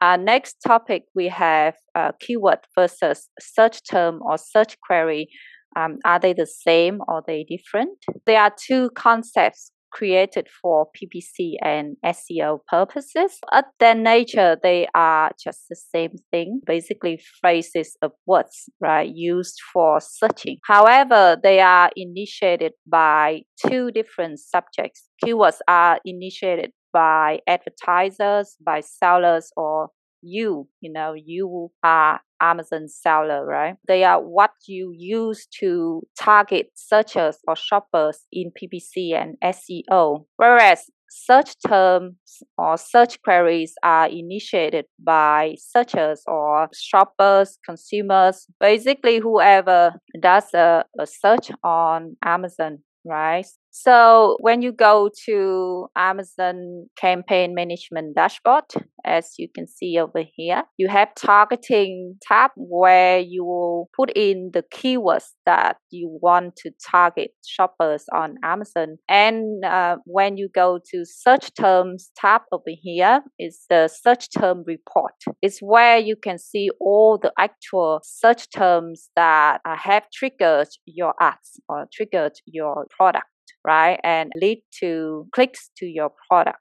Our 0.00 0.18
next 0.18 0.56
topic, 0.66 1.04
we 1.14 1.28
have 1.28 1.74
uh, 1.94 2.12
keyword 2.20 2.58
versus 2.74 3.28
search 3.40 3.80
term 3.88 4.20
or 4.22 4.38
search 4.38 4.76
query. 4.80 5.28
Um, 5.76 5.98
are 6.04 6.20
they 6.20 6.32
the 6.32 6.46
same 6.46 7.00
or 7.08 7.22
they 7.26 7.44
different? 7.48 7.98
There 8.26 8.40
are 8.40 8.52
two 8.56 8.90
concepts 8.90 9.72
created 9.94 10.48
for 10.60 10.88
PPC 10.96 11.54
and 11.62 11.96
SEO 12.04 12.58
purposes. 12.68 13.38
At 13.52 13.66
their 13.78 13.94
nature, 13.94 14.58
they 14.60 14.88
are 14.94 15.30
just 15.42 15.68
the 15.70 15.76
same 15.76 16.16
thing, 16.32 16.60
basically 16.66 17.20
phrases 17.40 17.96
of 18.02 18.10
words, 18.26 18.68
right, 18.80 19.08
used 19.08 19.60
for 19.72 20.00
searching. 20.00 20.58
However, 20.64 21.36
they 21.40 21.60
are 21.60 21.90
initiated 21.96 22.72
by 22.86 23.42
two 23.68 23.92
different 23.92 24.40
subjects. 24.40 25.08
Keywords 25.24 25.58
are 25.68 26.00
initiated 26.04 26.72
by 26.94 27.40
advertisers, 27.46 28.56
by 28.64 28.80
sellers, 28.80 29.50
or 29.56 29.88
you, 30.22 30.68
you 30.80 30.90
know, 30.90 31.12
you 31.12 31.70
are 31.82 32.20
Amazon 32.40 32.88
seller, 32.88 33.44
right? 33.44 33.76
They 33.86 34.04
are 34.04 34.20
what 34.20 34.52
you 34.66 34.92
use 34.96 35.46
to 35.60 36.02
target 36.18 36.68
searchers 36.74 37.38
or 37.46 37.56
shoppers 37.56 38.20
in 38.32 38.52
PPC 38.52 39.14
and 39.14 39.36
SEO. 39.42 40.24
Whereas 40.36 40.84
search 41.10 41.54
terms 41.66 42.14
or 42.58 42.76
search 42.76 43.22
queries 43.22 43.74
are 43.82 44.08
initiated 44.08 44.86
by 44.98 45.54
searchers 45.58 46.22
or 46.26 46.68
shoppers, 46.74 47.58
consumers, 47.64 48.46
basically 48.60 49.18
whoever 49.18 49.94
does 50.20 50.52
a, 50.54 50.84
a 50.98 51.06
search 51.06 51.50
on 51.62 52.16
Amazon, 52.24 52.78
right? 53.04 53.46
So 53.76 54.36
when 54.38 54.62
you 54.62 54.70
go 54.70 55.10
to 55.26 55.88
Amazon 55.96 56.86
campaign 56.96 57.56
management 57.56 58.14
dashboard, 58.14 58.62
as 59.04 59.32
you 59.36 59.48
can 59.52 59.66
see 59.66 59.98
over 59.98 60.22
here, 60.32 60.62
you 60.78 60.86
have 60.86 61.12
targeting 61.16 62.14
tab 62.22 62.52
where 62.56 63.18
you 63.18 63.44
will 63.44 63.90
put 63.96 64.12
in 64.14 64.52
the 64.52 64.62
keywords 64.72 65.30
that 65.44 65.78
you 65.90 66.16
want 66.22 66.54
to 66.58 66.70
target 66.88 67.32
shoppers 67.44 68.04
on 68.14 68.36
Amazon. 68.44 68.98
And 69.08 69.64
uh, 69.64 69.96
when 70.04 70.36
you 70.36 70.48
go 70.54 70.78
to 70.92 71.04
search 71.04 71.52
terms 71.54 72.12
tab 72.16 72.42
over 72.52 72.70
here, 72.80 73.22
is 73.40 73.64
the 73.68 73.88
search 73.88 74.28
term 74.30 74.62
report. 74.68 75.14
It's 75.42 75.58
where 75.58 75.98
you 75.98 76.14
can 76.14 76.38
see 76.38 76.70
all 76.80 77.18
the 77.20 77.32
actual 77.36 78.02
search 78.04 78.48
terms 78.50 79.10
that 79.16 79.62
uh, 79.64 79.76
have 79.76 80.04
triggered 80.12 80.68
your 80.86 81.14
ads 81.20 81.60
or 81.68 81.88
triggered 81.92 82.34
your 82.46 82.86
product 82.96 83.26
right? 83.64 83.98
And 84.04 84.30
lead 84.40 84.62
to 84.80 85.26
clicks 85.32 85.70
to 85.78 85.86
your 85.86 86.10
product. 86.28 86.58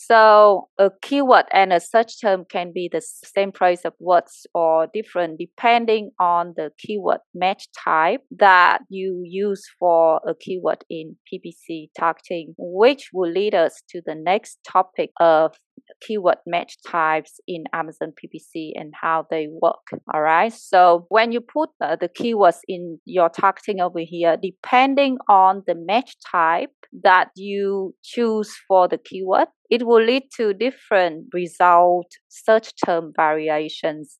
So 0.00 0.68
a 0.78 0.90
keyword 1.02 1.46
and 1.52 1.72
a 1.72 1.80
search 1.80 2.20
term 2.20 2.44
can 2.48 2.72
be 2.72 2.88
the 2.90 3.02
same 3.02 3.50
price 3.50 3.84
of 3.84 3.94
words 3.98 4.46
or 4.54 4.86
different 4.86 5.38
depending 5.38 6.12
on 6.20 6.54
the 6.56 6.70
keyword 6.78 7.18
match 7.34 7.66
type 7.84 8.20
that 8.38 8.78
you 8.88 9.22
use 9.24 9.66
for 9.78 10.20
a 10.26 10.34
keyword 10.38 10.84
in 10.88 11.16
PPC 11.30 11.88
targeting, 11.98 12.54
which 12.56 13.10
will 13.12 13.30
lead 13.30 13.56
us 13.56 13.82
to 13.90 14.00
the 14.06 14.14
next 14.14 14.60
topic 14.64 15.10
of 15.18 15.56
keyword 16.00 16.38
match 16.46 16.76
types 16.86 17.40
in 17.46 17.64
Amazon 17.72 18.12
PPC 18.12 18.72
and 18.74 18.92
how 19.00 19.26
they 19.30 19.48
work. 19.62 19.86
All 20.12 20.22
right. 20.22 20.52
So 20.52 21.06
when 21.08 21.32
you 21.32 21.40
put 21.40 21.70
uh, 21.80 21.96
the 21.96 22.08
keywords 22.08 22.60
in 22.68 22.98
your 23.04 23.28
targeting 23.28 23.80
over 23.80 24.00
here, 24.00 24.36
depending 24.40 25.18
on 25.28 25.62
the 25.66 25.74
match 25.74 26.16
type 26.30 26.70
that 27.02 27.28
you 27.36 27.94
choose 28.02 28.54
for 28.66 28.88
the 28.88 28.98
keyword, 28.98 29.48
it 29.70 29.86
will 29.86 30.02
lead 30.02 30.24
to 30.36 30.54
different 30.54 31.26
result 31.32 32.06
search 32.28 32.72
term 32.84 33.12
variations 33.16 34.18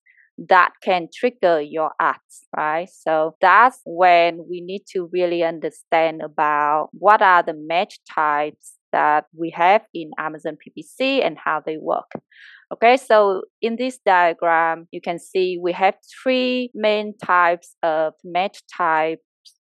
that 0.48 0.70
can 0.84 1.08
trigger 1.12 1.60
your 1.60 1.90
ads, 2.00 2.46
right? 2.56 2.88
So 2.88 3.34
that's 3.40 3.80
when 3.84 4.44
we 4.48 4.60
need 4.60 4.84
to 4.92 5.08
really 5.12 5.42
understand 5.42 6.22
about 6.22 6.90
what 6.92 7.22
are 7.22 7.42
the 7.42 7.54
match 7.54 7.98
types 8.14 8.77
that 8.92 9.24
we 9.36 9.50
have 9.50 9.82
in 9.94 10.10
Amazon 10.18 10.56
PPC 10.56 11.24
and 11.24 11.36
how 11.42 11.62
they 11.64 11.76
work. 11.78 12.10
Okay, 12.72 12.96
so 12.96 13.42
in 13.62 13.76
this 13.76 13.98
diagram, 14.04 14.88
you 14.90 15.00
can 15.00 15.18
see 15.18 15.58
we 15.60 15.72
have 15.72 15.94
three 16.22 16.70
main 16.74 17.16
types 17.16 17.74
of 17.82 18.12
match 18.24 18.60
types 18.76 19.22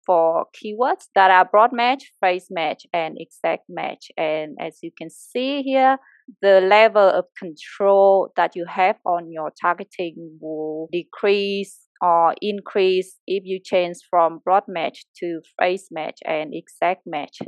for 0.04 0.46
keywords 0.56 1.04
that 1.14 1.30
are 1.30 1.44
broad 1.44 1.70
match, 1.72 2.12
phrase 2.18 2.46
match, 2.50 2.86
and 2.94 3.18
exact 3.20 3.64
match. 3.68 4.10
And 4.16 4.56
as 4.58 4.78
you 4.82 4.90
can 4.96 5.10
see 5.10 5.62
here, 5.62 5.98
the 6.40 6.60
level 6.60 7.08
of 7.08 7.26
control 7.38 8.30
that 8.36 8.56
you 8.56 8.64
have 8.66 8.96
on 9.04 9.30
your 9.30 9.52
targeting 9.60 10.38
will 10.40 10.88
decrease 10.90 11.78
or 12.00 12.34
increase 12.40 13.16
if 13.26 13.44
you 13.44 13.60
change 13.62 13.98
from 14.08 14.40
broad 14.44 14.64
match 14.66 15.04
to 15.18 15.40
phrase 15.56 15.88
match 15.90 16.18
and 16.24 16.54
exact 16.54 17.02
match. 17.06 17.38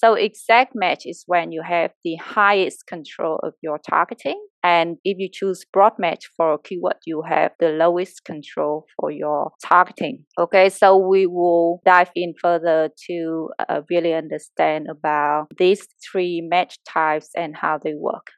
So 0.00 0.14
exact 0.14 0.74
match 0.76 1.06
is 1.06 1.24
when 1.26 1.50
you 1.50 1.60
have 1.68 1.90
the 2.04 2.14
highest 2.22 2.86
control 2.86 3.40
of 3.42 3.54
your 3.60 3.80
targeting. 3.80 4.40
And 4.62 4.98
if 5.02 5.18
you 5.18 5.28
choose 5.32 5.64
broad 5.72 5.94
match 5.98 6.30
for 6.36 6.52
a 6.52 6.58
keyword, 6.58 6.98
you 7.04 7.22
have 7.28 7.50
the 7.58 7.70
lowest 7.70 8.24
control 8.24 8.86
for 8.94 9.10
your 9.10 9.50
targeting. 9.60 10.24
Okay, 10.38 10.68
so 10.68 10.96
we 10.96 11.26
will 11.26 11.80
dive 11.84 12.12
in 12.14 12.34
further 12.40 12.90
to 13.08 13.48
uh, 13.68 13.80
really 13.90 14.14
understand 14.14 14.86
about 14.88 15.48
these 15.58 15.84
three 16.08 16.46
match 16.48 16.78
types 16.88 17.30
and 17.36 17.56
how 17.56 17.78
they 17.82 17.94
work. 17.94 18.28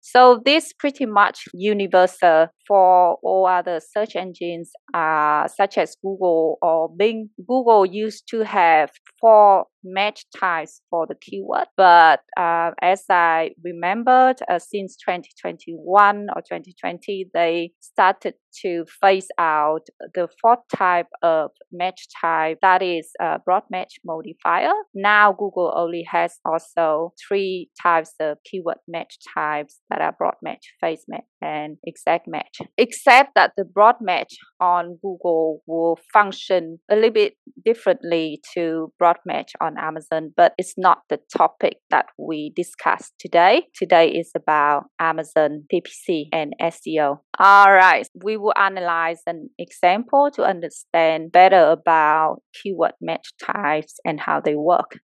So 0.00 0.40
this 0.44 0.72
pretty 0.72 1.06
much 1.06 1.46
universal 1.52 2.46
for 2.68 3.16
all 3.22 3.46
other 3.46 3.80
search 3.80 4.14
engines, 4.14 4.70
uh, 4.94 5.48
such 5.48 5.78
as 5.78 5.96
Google 6.02 6.58
or 6.62 6.90
Bing. 6.94 7.30
Google 7.38 7.86
used 7.86 8.28
to 8.28 8.44
have 8.44 8.90
four 9.20 9.64
match 9.82 10.26
types 10.38 10.82
for 10.90 11.06
the 11.06 11.14
keyword, 11.14 11.66
but 11.76 12.20
uh, 12.36 12.72
as 12.82 13.04
I 13.08 13.50
remembered, 13.64 14.36
uh, 14.48 14.58
since 14.58 14.96
2021 14.96 16.26
or 16.34 16.42
2020, 16.42 17.30
they 17.32 17.72
started 17.80 18.34
to 18.62 18.84
phase 19.00 19.28
out 19.38 19.86
the 20.14 20.28
fourth 20.40 20.60
type 20.74 21.08
of 21.22 21.50
match 21.72 22.08
type 22.20 22.58
that 22.62 22.82
is 22.82 23.10
a 23.20 23.38
broad 23.44 23.62
match 23.70 23.94
modifier. 24.04 24.72
Now 24.94 25.32
Google 25.32 25.72
only 25.76 26.04
has 26.10 26.38
also 26.44 27.12
three 27.28 27.70
types 27.82 28.12
of 28.20 28.38
keyword 28.44 28.78
match 28.86 29.18
types 29.34 29.80
that 29.90 30.00
are 30.00 30.14
broad 30.16 30.36
match, 30.42 30.74
phrase 30.80 31.04
match, 31.08 31.24
and 31.40 31.76
exact 31.84 32.26
match 32.26 32.60
except 32.76 33.34
that 33.34 33.52
the 33.56 33.64
broad 33.64 33.96
match 34.00 34.34
on 34.60 34.98
Google 35.02 35.62
will 35.66 35.98
function 36.12 36.78
a 36.90 36.94
little 36.94 37.10
bit 37.10 37.34
differently 37.64 38.40
to 38.54 38.92
broad 38.98 39.16
match 39.24 39.52
on 39.60 39.78
Amazon, 39.78 40.32
but 40.36 40.52
it's 40.58 40.74
not 40.76 40.98
the 41.08 41.18
topic 41.36 41.78
that 41.90 42.06
we 42.18 42.52
discussed 42.54 43.14
today. 43.18 43.62
Today 43.74 44.08
is 44.08 44.30
about 44.36 44.84
Amazon 44.98 45.64
PPC 45.72 46.26
and 46.32 46.54
SEO. 46.60 47.18
All 47.38 47.72
right, 47.72 48.06
we 48.24 48.36
will 48.36 48.54
analyze 48.56 49.20
an 49.26 49.50
example 49.58 50.30
to 50.34 50.42
understand 50.42 51.32
better 51.32 51.70
about 51.70 52.42
keyword 52.54 52.92
match 53.00 53.28
types 53.40 53.98
and 54.04 54.20
how 54.20 54.40
they 54.40 54.54
work. 54.54 54.98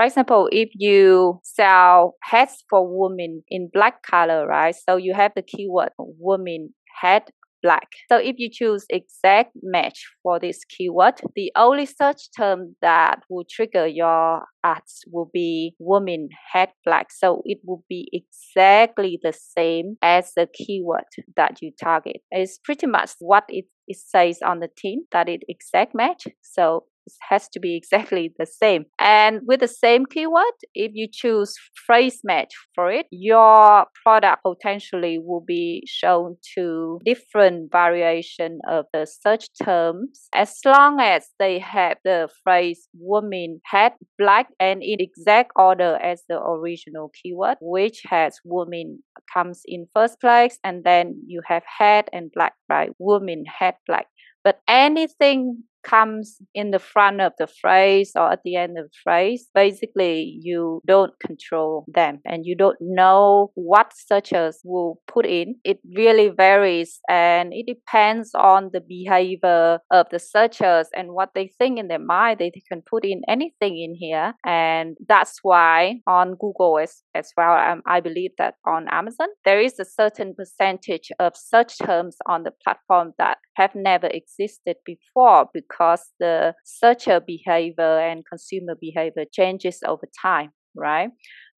For 0.00 0.06
example, 0.06 0.48
if 0.50 0.70
you 0.72 1.40
sell 1.42 2.14
hats 2.22 2.64
for 2.70 2.88
women 2.88 3.42
in 3.50 3.68
black 3.70 4.02
color, 4.02 4.46
right? 4.46 4.74
So 4.74 4.96
you 4.96 5.12
have 5.12 5.32
the 5.36 5.42
keyword 5.42 5.90
women 5.98 6.72
hat 7.02 7.30
black. 7.62 7.86
So 8.08 8.16
if 8.16 8.36
you 8.38 8.48
choose 8.50 8.86
exact 8.88 9.50
match 9.62 10.02
for 10.22 10.40
this 10.40 10.64
keyword, 10.64 11.20
the 11.36 11.52
only 11.54 11.84
search 11.84 12.30
term 12.34 12.76
that 12.80 13.20
will 13.28 13.44
trigger 13.50 13.86
your 13.86 14.44
ads 14.64 15.04
will 15.12 15.28
be 15.34 15.74
woman 15.78 16.30
hat 16.50 16.70
black. 16.86 17.08
So 17.12 17.42
it 17.44 17.58
will 17.62 17.84
be 17.86 18.08
exactly 18.10 19.20
the 19.22 19.34
same 19.34 19.98
as 20.00 20.32
the 20.34 20.46
keyword 20.46 21.04
that 21.36 21.60
you 21.60 21.72
target. 21.78 22.22
It's 22.30 22.56
pretty 22.56 22.86
much 22.86 23.10
what 23.18 23.44
it, 23.48 23.66
it 23.86 23.98
says 23.98 24.38
on 24.42 24.60
the 24.60 24.70
tin 24.74 25.04
that 25.12 25.28
it 25.28 25.42
exact 25.46 25.94
match. 25.94 26.26
So 26.40 26.84
has 27.28 27.48
to 27.50 27.60
be 27.60 27.76
exactly 27.76 28.32
the 28.38 28.46
same. 28.46 28.86
And 28.98 29.40
with 29.46 29.60
the 29.60 29.68
same 29.68 30.06
keyword, 30.06 30.44
if 30.74 30.92
you 30.94 31.08
choose 31.10 31.54
phrase 31.86 32.20
match 32.24 32.52
for 32.74 32.90
it, 32.90 33.06
your 33.10 33.86
product 34.02 34.42
potentially 34.42 35.18
will 35.18 35.44
be 35.46 35.82
shown 35.86 36.36
to 36.56 36.98
different 37.04 37.70
variation 37.72 38.60
of 38.68 38.86
the 38.92 39.06
search 39.06 39.46
terms 39.62 40.28
as 40.34 40.56
long 40.64 41.00
as 41.00 41.28
they 41.38 41.58
have 41.58 41.98
the 42.04 42.28
phrase 42.44 42.88
woman 42.98 43.60
hat 43.64 43.94
black 44.18 44.48
and 44.58 44.82
in 44.82 45.00
exact 45.00 45.52
order 45.56 45.96
as 46.02 46.22
the 46.28 46.38
original 46.40 47.10
keyword, 47.22 47.58
which 47.60 48.02
has 48.08 48.38
woman 48.44 49.02
comes 49.32 49.62
in 49.66 49.86
first 49.94 50.20
place 50.20 50.58
and 50.64 50.84
then 50.84 51.20
you 51.26 51.40
have 51.46 51.62
hat 51.78 52.08
and 52.12 52.30
black, 52.34 52.54
right? 52.68 52.90
Woman 52.98 53.44
hat 53.46 53.76
black. 53.86 54.06
But 54.42 54.60
anything 54.66 55.64
comes 55.82 56.38
in 56.54 56.70
the 56.70 56.78
front 56.78 57.20
of 57.20 57.32
the 57.38 57.46
phrase 57.46 58.12
or 58.16 58.32
at 58.32 58.40
the 58.44 58.56
end 58.56 58.78
of 58.78 58.84
the 58.84 58.96
phrase, 59.02 59.48
basically 59.54 60.38
you 60.42 60.80
don't 60.86 61.12
control 61.20 61.84
them 61.88 62.20
and 62.24 62.44
you 62.46 62.56
don't 62.56 62.78
know 62.80 63.50
what 63.54 63.92
searchers 63.94 64.60
will 64.64 65.00
put 65.06 65.26
in. 65.26 65.56
It 65.64 65.78
really 65.96 66.28
varies 66.28 67.00
and 67.08 67.52
it 67.52 67.66
depends 67.66 68.32
on 68.34 68.70
the 68.72 68.80
behavior 68.80 69.78
of 69.90 70.06
the 70.10 70.18
searchers 70.18 70.88
and 70.94 71.12
what 71.12 71.30
they 71.34 71.52
think 71.58 71.78
in 71.78 71.88
their 71.88 71.98
mind. 71.98 72.38
They 72.38 72.52
can 72.70 72.82
put 72.88 73.04
in 73.04 73.22
anything 73.28 73.78
in 73.78 73.94
here. 73.94 74.34
And 74.44 74.96
that's 75.08 75.40
why 75.42 76.00
on 76.06 76.34
Google 76.40 76.78
as, 76.78 77.02
as 77.14 77.32
well, 77.36 77.52
um, 77.52 77.82
I 77.86 78.00
believe 78.00 78.32
that 78.38 78.54
on 78.66 78.86
Amazon, 78.90 79.28
there 79.44 79.60
is 79.60 79.78
a 79.78 79.84
certain 79.84 80.34
percentage 80.34 81.10
of 81.18 81.36
search 81.36 81.78
terms 81.78 82.16
on 82.26 82.44
the 82.44 82.52
platform 82.64 83.12
that 83.18 83.38
have 83.56 83.74
never 83.74 84.06
existed 84.08 84.76
before 84.84 85.46
because 85.70 86.02
the 86.18 86.54
searcher 86.64 87.20
behavior 87.20 87.98
and 88.00 88.24
consumer 88.28 88.74
behavior 88.80 89.24
changes 89.32 89.80
over 89.86 90.06
time, 90.22 90.50
right? 90.76 91.10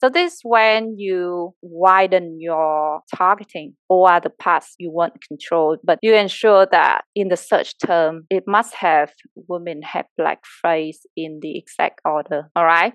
So 0.02 0.08
this 0.08 0.34
is 0.34 0.40
when 0.42 0.98
you 0.98 1.54
widen 1.62 2.38
your 2.40 3.02
targeting 3.14 3.74
or 3.88 4.12
other 4.12 4.30
parts 4.30 4.74
you 4.78 4.90
want 4.90 5.22
control, 5.28 5.76
but 5.84 6.00
you 6.02 6.14
ensure 6.14 6.66
that 6.72 7.04
in 7.14 7.28
the 7.28 7.36
search 7.36 7.74
term, 7.78 8.24
it 8.28 8.42
must 8.48 8.74
have 8.74 9.12
women 9.48 9.80
have 9.82 10.06
black 10.18 10.40
phrase 10.60 11.06
in 11.16 11.38
the 11.40 11.56
exact 11.56 12.00
order. 12.04 12.50
All 12.56 12.64
right. 12.64 12.94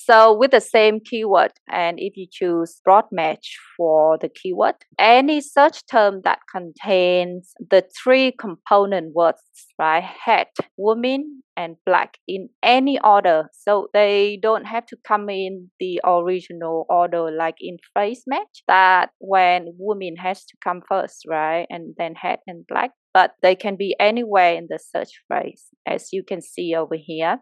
So 0.00 0.32
with 0.32 0.52
the 0.52 0.60
same 0.60 1.00
keyword, 1.00 1.50
and 1.68 1.98
if 1.98 2.16
you 2.16 2.28
choose 2.30 2.80
broad 2.84 3.06
match 3.10 3.56
for 3.76 4.16
the 4.16 4.28
keyword, 4.28 4.76
any 4.96 5.40
search 5.40 5.84
term 5.90 6.20
that 6.22 6.38
contains 6.54 7.52
the 7.58 7.82
three 8.00 8.30
component 8.30 9.12
words, 9.12 9.42
right? 9.76 10.04
Head, 10.04 10.46
woman, 10.76 11.42
and 11.56 11.74
black 11.84 12.18
in 12.28 12.48
any 12.62 13.00
order. 13.00 13.50
So 13.52 13.88
they 13.92 14.38
don't 14.40 14.66
have 14.66 14.86
to 14.86 14.96
come 15.04 15.28
in 15.28 15.68
the 15.80 16.00
original 16.04 16.86
order 16.88 17.32
like 17.36 17.56
in 17.60 17.78
phrase 17.92 18.22
match 18.28 18.62
that 18.68 19.10
when 19.18 19.74
woman 19.78 20.14
has 20.16 20.44
to 20.44 20.56
come 20.62 20.80
first, 20.88 21.24
right? 21.26 21.66
And 21.70 21.96
then 21.98 22.14
head 22.14 22.38
and 22.46 22.64
black. 22.68 22.92
But 23.12 23.32
they 23.42 23.56
can 23.56 23.74
be 23.74 23.96
anywhere 23.98 24.54
in 24.54 24.68
the 24.70 24.78
search 24.78 25.10
phrase, 25.26 25.64
as 25.88 26.12
you 26.12 26.22
can 26.22 26.40
see 26.40 26.76
over 26.76 26.94
here 26.96 27.40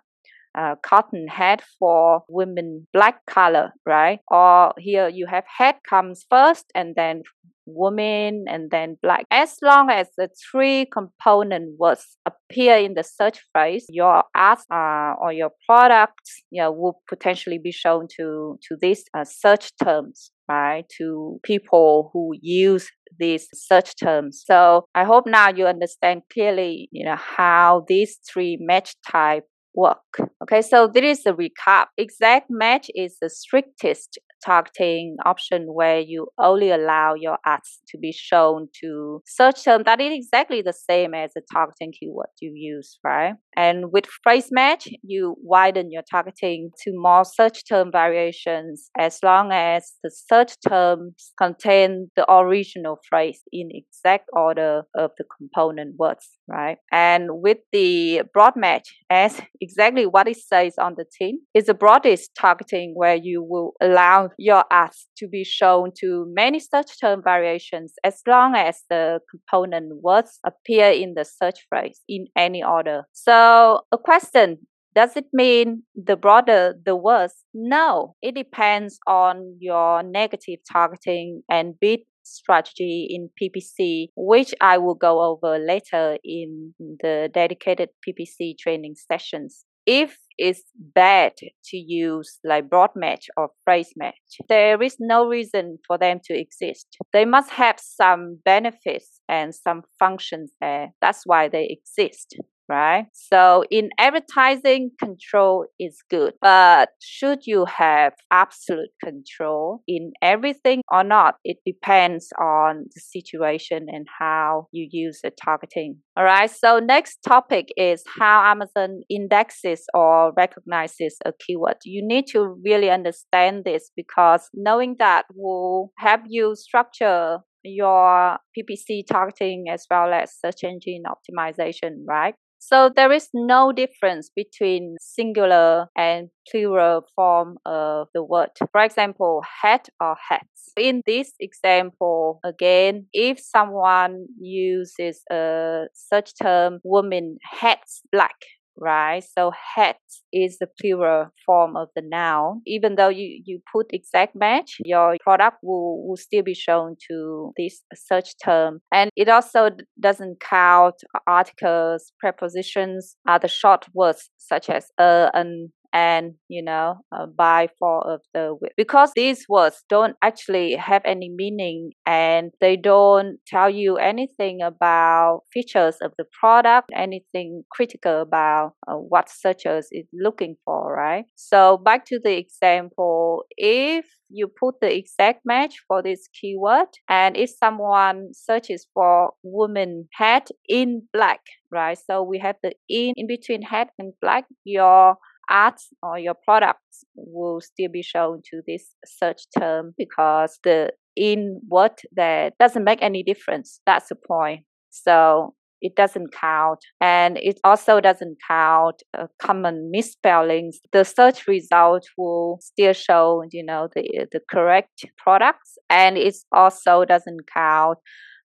uh, 0.57 0.77
cotton 0.83 1.27
hat 1.29 1.63
for 1.79 2.23
women 2.29 2.87
black 2.93 3.25
color, 3.27 3.73
right? 3.85 4.21
Or 4.29 4.73
here 4.79 5.09
you 5.09 5.27
have 5.27 5.45
hat 5.47 5.77
comes 5.89 6.25
first 6.31 6.67
and 6.75 6.95
then 6.97 7.23
woman 7.67 8.45
and 8.49 8.71
then 8.71 8.97
black. 9.03 9.25
As 9.31 9.57
long 9.63 9.91
as 9.91 10.09
the 10.17 10.29
three 10.51 10.87
component 10.93 11.79
words 11.79 12.17
appear 12.25 12.77
in 12.77 12.95
the 12.95 13.03
search 13.03 13.41
phrase, 13.53 13.87
your 13.89 14.23
ads 14.35 14.65
uh, 14.73 15.15
or 15.21 15.33
your 15.33 15.51
products 15.67 16.43
you 16.51 16.63
know, 16.63 16.73
will 16.73 17.01
potentially 17.09 17.59
be 17.59 17.73
shown 17.73 18.07
to, 18.17 18.59
to 18.69 18.77
these 18.81 19.05
uh, 19.17 19.25
search 19.25 19.73
terms 19.83 20.31
right 20.49 20.85
to 20.97 21.41
people 21.43 22.11
who 22.13 22.33
use 22.41 22.89
these 23.19 23.49
search 23.53 23.97
terms 23.97 24.45
so 24.47 24.85
i 24.95 25.03
hope 25.03 25.25
now 25.27 25.49
you 25.49 25.67
understand 25.67 26.23
clearly 26.33 26.89
you 26.93 27.05
know 27.05 27.17
how 27.17 27.85
these 27.89 28.19
three 28.33 28.57
match 28.61 28.95
type 29.11 29.45
work. 29.77 29.99
Okay, 30.43 30.63
so 30.63 30.89
this 30.93 31.21
is 31.21 31.27
a 31.27 31.33
recap. 31.33 31.87
Exact 31.99 32.47
match 32.49 32.91
is 32.95 33.19
the 33.21 33.31
strictest 33.31 34.19
targeting 34.45 35.17
option 35.25 35.67
where 35.73 35.99
you 35.99 36.29
only 36.39 36.71
allow 36.71 37.15
your 37.15 37.39
ads 37.45 37.81
to 37.89 37.99
be 37.99 38.13
shown 38.13 38.69
to 38.81 39.21
search 39.27 39.65
term 39.65 39.83
that 39.85 40.01
is 40.01 40.13
exactly 40.13 40.63
the 40.63 40.73
same 40.73 41.15
as 41.15 41.33
the 41.35 41.43
targeting 41.53 41.93
keyword 41.99 42.29
you 42.41 42.53
use, 42.55 42.99
right? 43.05 43.35
And 43.57 43.87
with 43.93 44.07
phrase 44.23 44.49
match, 44.51 44.89
you 45.03 45.37
widen 45.43 45.91
your 45.91 46.03
targeting 46.09 46.71
to 46.83 46.93
more 46.95 47.25
search 47.25 47.67
term 47.67 47.91
variations 47.91 48.91
as 48.99 49.19
long 49.23 49.51
as 49.53 49.93
the 50.03 50.11
search 50.11 50.55
terms 50.69 51.33
contain 51.39 52.11
the 52.17 52.31
original 52.31 52.99
phrase 53.09 53.41
in 53.53 53.69
exact 53.73 54.29
order 54.33 54.83
of 54.95 55.11
the 55.19 55.25
component 55.39 55.97
words, 55.99 56.29
right? 56.49 56.79
And 56.93 57.29
with 57.43 57.59
the 57.73 58.23
broad 58.33 58.55
match, 58.57 58.95
as 59.11 59.41
exactly 59.67 60.07
what 60.07 60.29
it 60.29 60.37
says 60.37 60.75
on 60.79 60.95
the 60.97 61.05
tin, 61.17 61.41
is 61.55 61.67
the 61.67 61.75
broadest 61.75 62.31
targeting 62.39 62.93
where 62.95 63.17
you 63.17 63.43
will 63.43 63.73
allow 63.81 64.31
your 64.39 64.65
ads 64.71 65.09
to 65.19 65.27
be 65.29 65.45
shown 65.45 65.91
to 66.01 66.27
many 66.43 66.61
search 66.61 67.01
term 67.01 67.23
variations 67.23 67.95
as 68.05 68.23
long 68.27 68.55
as 68.55 68.77
the 68.91 69.21
component 69.31 69.89
words 70.03 70.39
appear 70.45 70.91
in 70.91 71.15
the 71.15 71.25
search 71.25 71.61
phrase 71.69 72.01
in 72.09 72.27
any 72.37 72.63
order. 72.63 73.03
So 73.13 73.81
a 73.91 73.99
question 73.99 74.59
does 74.95 75.15
it 75.15 75.27
mean 75.33 75.83
the 75.95 76.17
broader 76.17 76.75
the 76.87 76.97
worse? 76.97 77.35
No, 77.53 78.15
it 78.23 78.35
depends 78.35 78.99
on 79.07 79.57
your 79.61 80.03
negative 80.03 80.61
targeting 80.73 81.43
and 81.51 81.75
bid 81.79 82.01
strategy 82.27 83.07
in 83.11 83.31
PPC, 83.41 84.09
which 84.17 84.55
I 84.61 84.79
will 84.79 84.95
go 84.95 85.23
over 85.23 85.59
later 85.59 86.19
in 86.25 86.75
the 86.79 87.31
dedicated 87.33 87.91
PPC 88.07 88.59
training 88.59 88.97
sessions 88.97 89.65
if 89.87 90.19
it's 90.37 90.63
bad 90.77 91.33
to 91.65 91.77
use 91.77 92.39
like 92.45 92.69
broad 92.69 92.91
match 92.95 93.29
or 93.37 93.51
phrase 93.65 93.93
match. 93.97 94.15
There 94.49 94.83
is 94.83 94.97
no 94.99 95.27
reason 95.27 95.79
for 95.87 95.97
them 95.97 96.21
to 96.25 96.39
exist. 96.39 96.89
They 97.13 97.25
must 97.25 97.51
have 97.51 97.79
some 97.79 98.41
benefits 98.45 99.21
and 99.29 99.55
some 99.55 99.83
functions 99.99 100.53
there. 100.61 100.89
That's 101.01 101.23
why 101.25 101.49
they 101.49 101.69
exist 101.71 102.37
right? 102.69 103.07
So 103.13 103.65
in 103.71 103.91
advertising, 103.99 104.91
control 104.99 105.67
is 105.79 105.99
good, 106.11 106.35
but 106.41 106.91
should 107.01 107.47
you 107.47 107.65
have 107.67 108.15
absolute 108.31 108.91
control 109.03 109.83
in 109.87 110.13
everything 110.23 110.83
or 110.91 111.05
not? 111.05 111.37
It 111.45 111.59
depends 111.67 112.29
on 112.41 112.87
the 112.95 113.01
situation 113.01 113.87
and 113.89 114.07
how 114.19 114.69
you 114.73 114.89
use 114.91 115.21
the 115.23 115.31
targeting. 115.31 115.99
All 116.17 116.25
right. 116.25 116.51
So 116.51 116.79
next 116.79 117.19
topic 117.27 117.69
is 117.77 118.03
how 118.19 118.43
Amazon 118.51 119.03
indexes 119.11 119.85
or 119.95 120.33
recognizes 120.37 121.19
a 121.25 121.33
keyword. 121.33 121.77
You 121.85 122.07
need 122.07 122.27
to 122.29 122.57
really 122.65 122.91
understand 122.91 123.65
this 123.65 123.91
because 123.97 124.49
knowing 124.55 124.97
that 124.99 125.27
will 125.35 125.93
help 125.99 126.23
you 126.27 126.55
structure 126.57 127.39
your 127.63 128.39
PPC 128.57 129.05
targeting 129.07 129.67
as 129.71 129.87
well 129.91 130.13
as 130.13 130.33
search 130.33 130.65
engine 130.65 131.03
optimization, 131.07 132.05
right? 132.07 132.35
So 132.59 132.89
there 132.95 133.13
is 133.13 133.29
no 133.35 133.71
difference 133.73 134.31
between 134.35 134.97
singular 135.01 135.89
and 135.97 136.31
plural 136.51 137.07
form 137.15 137.59
of 137.65 138.09
the 138.15 138.23
word. 138.25 138.51
For 138.73 138.83
example, 138.83 139.43
hat 139.63 139.89
or 140.01 140.17
hats. 140.29 140.73
In 140.77 141.03
this 141.07 141.33
example, 141.39 142.41
again, 142.45 143.07
if 143.13 143.39
someone 143.41 144.27
uses 144.41 145.23
a 145.31 145.87
such 145.95 146.33
term 146.43 146.81
woman 146.83 147.39
hats 147.43 148.03
black, 148.11 148.35
right? 148.79 149.25
So 149.37 149.53
hat 149.75 149.97
is 150.33 150.59
the 150.59 150.69
plural 150.81 151.29
form 151.45 151.77
of 151.77 151.89
the 151.95 152.03
noun. 152.03 152.63
Even 152.67 152.97
though 152.97 153.09
you, 153.09 153.41
you 153.45 153.61
put 153.73 153.87
exact 153.93 154.35
match, 154.35 154.79
your 154.85 155.17
product 155.23 155.59
will, 155.63 156.07
will 156.07 156.17
still 156.17 156.43
be 156.43 156.55
shown 156.55 156.97
to 157.09 157.53
this 157.57 157.83
search 157.95 158.35
term. 158.43 158.81
And 158.93 159.11
it 159.17 159.29
also 159.29 159.71
doesn't 160.01 160.41
count 160.41 160.95
articles, 161.27 162.13
prepositions, 162.21 163.17
other 163.29 163.49
short 163.49 163.87
words 163.95 164.31
such 164.39 164.69
as 164.69 164.87
uh, 164.99 165.31
and 165.35 165.71
and 165.97 166.35
you 166.49 166.63
know 166.63 166.97
uh, 167.13 167.25
by 167.25 167.69
for 167.79 168.07
of 168.07 168.21
the 168.35 168.55
because 168.77 169.13
these 169.17 169.47
words 169.49 169.83
don't 169.89 170.15
actually 170.23 170.75
have 170.75 171.01
any 171.07 171.31
meaning 171.31 171.91
and 172.05 172.51
they 172.61 172.77
don't 172.77 173.39
tell 173.47 173.71
you 173.71 173.97
anything 173.97 174.61
about 174.61 175.41
features 175.53 175.97
of 176.03 176.13
the 176.19 176.25
product 176.39 176.91
anything 176.95 177.63
critical 177.73 178.21
about 178.21 178.73
uh, 178.87 178.95
what 178.95 179.31
searchers 179.31 179.89
is 179.91 180.07
looking 180.13 180.55
for 180.67 180.95
right? 180.95 181.25
So 181.37 181.79
back 181.79 182.05
to 182.07 182.21
the 182.23 182.37
example 182.37 183.45
if 183.57 184.05
you 184.29 184.49
put 184.49 184.75
the 184.81 184.95
exact 184.95 185.41
match 185.47 185.77
for 185.89 186.03
this 186.03 186.29
keyword 186.39 186.89
and 187.09 187.37
if 187.37 187.49
someone 187.49 188.29
searches 188.35 188.87
for 188.93 189.31
woman 189.43 190.09
hat 190.13 190.49
in 190.69 191.03
black 191.13 191.41
right? 191.73 191.99
So 192.09 192.23
we 192.23 192.39
have 192.39 192.57
the 192.63 192.73
in 192.89 193.13
in 193.17 193.27
between 193.27 193.63
hat 193.63 193.89
and 193.99 194.13
black 194.21 194.45
your 194.65 195.17
ads 195.51 195.89
or 196.03 196.19
your 196.19 196.35
products 196.45 197.05
will 197.15 197.61
still 197.61 197.91
be 197.93 198.03
shown 198.03 198.43
to 198.51 198.63
this 198.67 198.95
search 199.05 199.43
term 199.59 199.95
because 199.99 200.59
the 200.65 200.91
in 201.17 201.61
word 201.69 201.93
that 202.15 202.55
doesn't 202.59 202.85
make 202.85 203.03
any 203.03 203.23
difference. 203.23 203.81
That's 203.87 204.09
the 204.09 204.17
point. 204.17 204.65
So 204.91 205.55
it 205.83 205.95
doesn't 205.95 206.33
count 206.33 206.79
and 207.01 207.37
it 207.39 207.59
also 207.63 208.01
doesn't 208.01 208.39
count 208.49 209.03
uh, 209.17 209.27
common 209.39 209.91
misspellings 209.93 210.81
the 210.93 211.05
search 211.05 211.47
result 211.47 212.03
will 212.17 212.59
still 212.63 212.95
show 212.95 213.43
you 213.53 213.63
know 213.63 213.87
the 213.95 214.27
the 214.33 214.41
correct 214.51 215.05
products 215.19 215.77
and 215.91 216.17
it 216.17 216.35
also 216.51 217.05
doesn't 217.05 217.41
count 217.53 217.99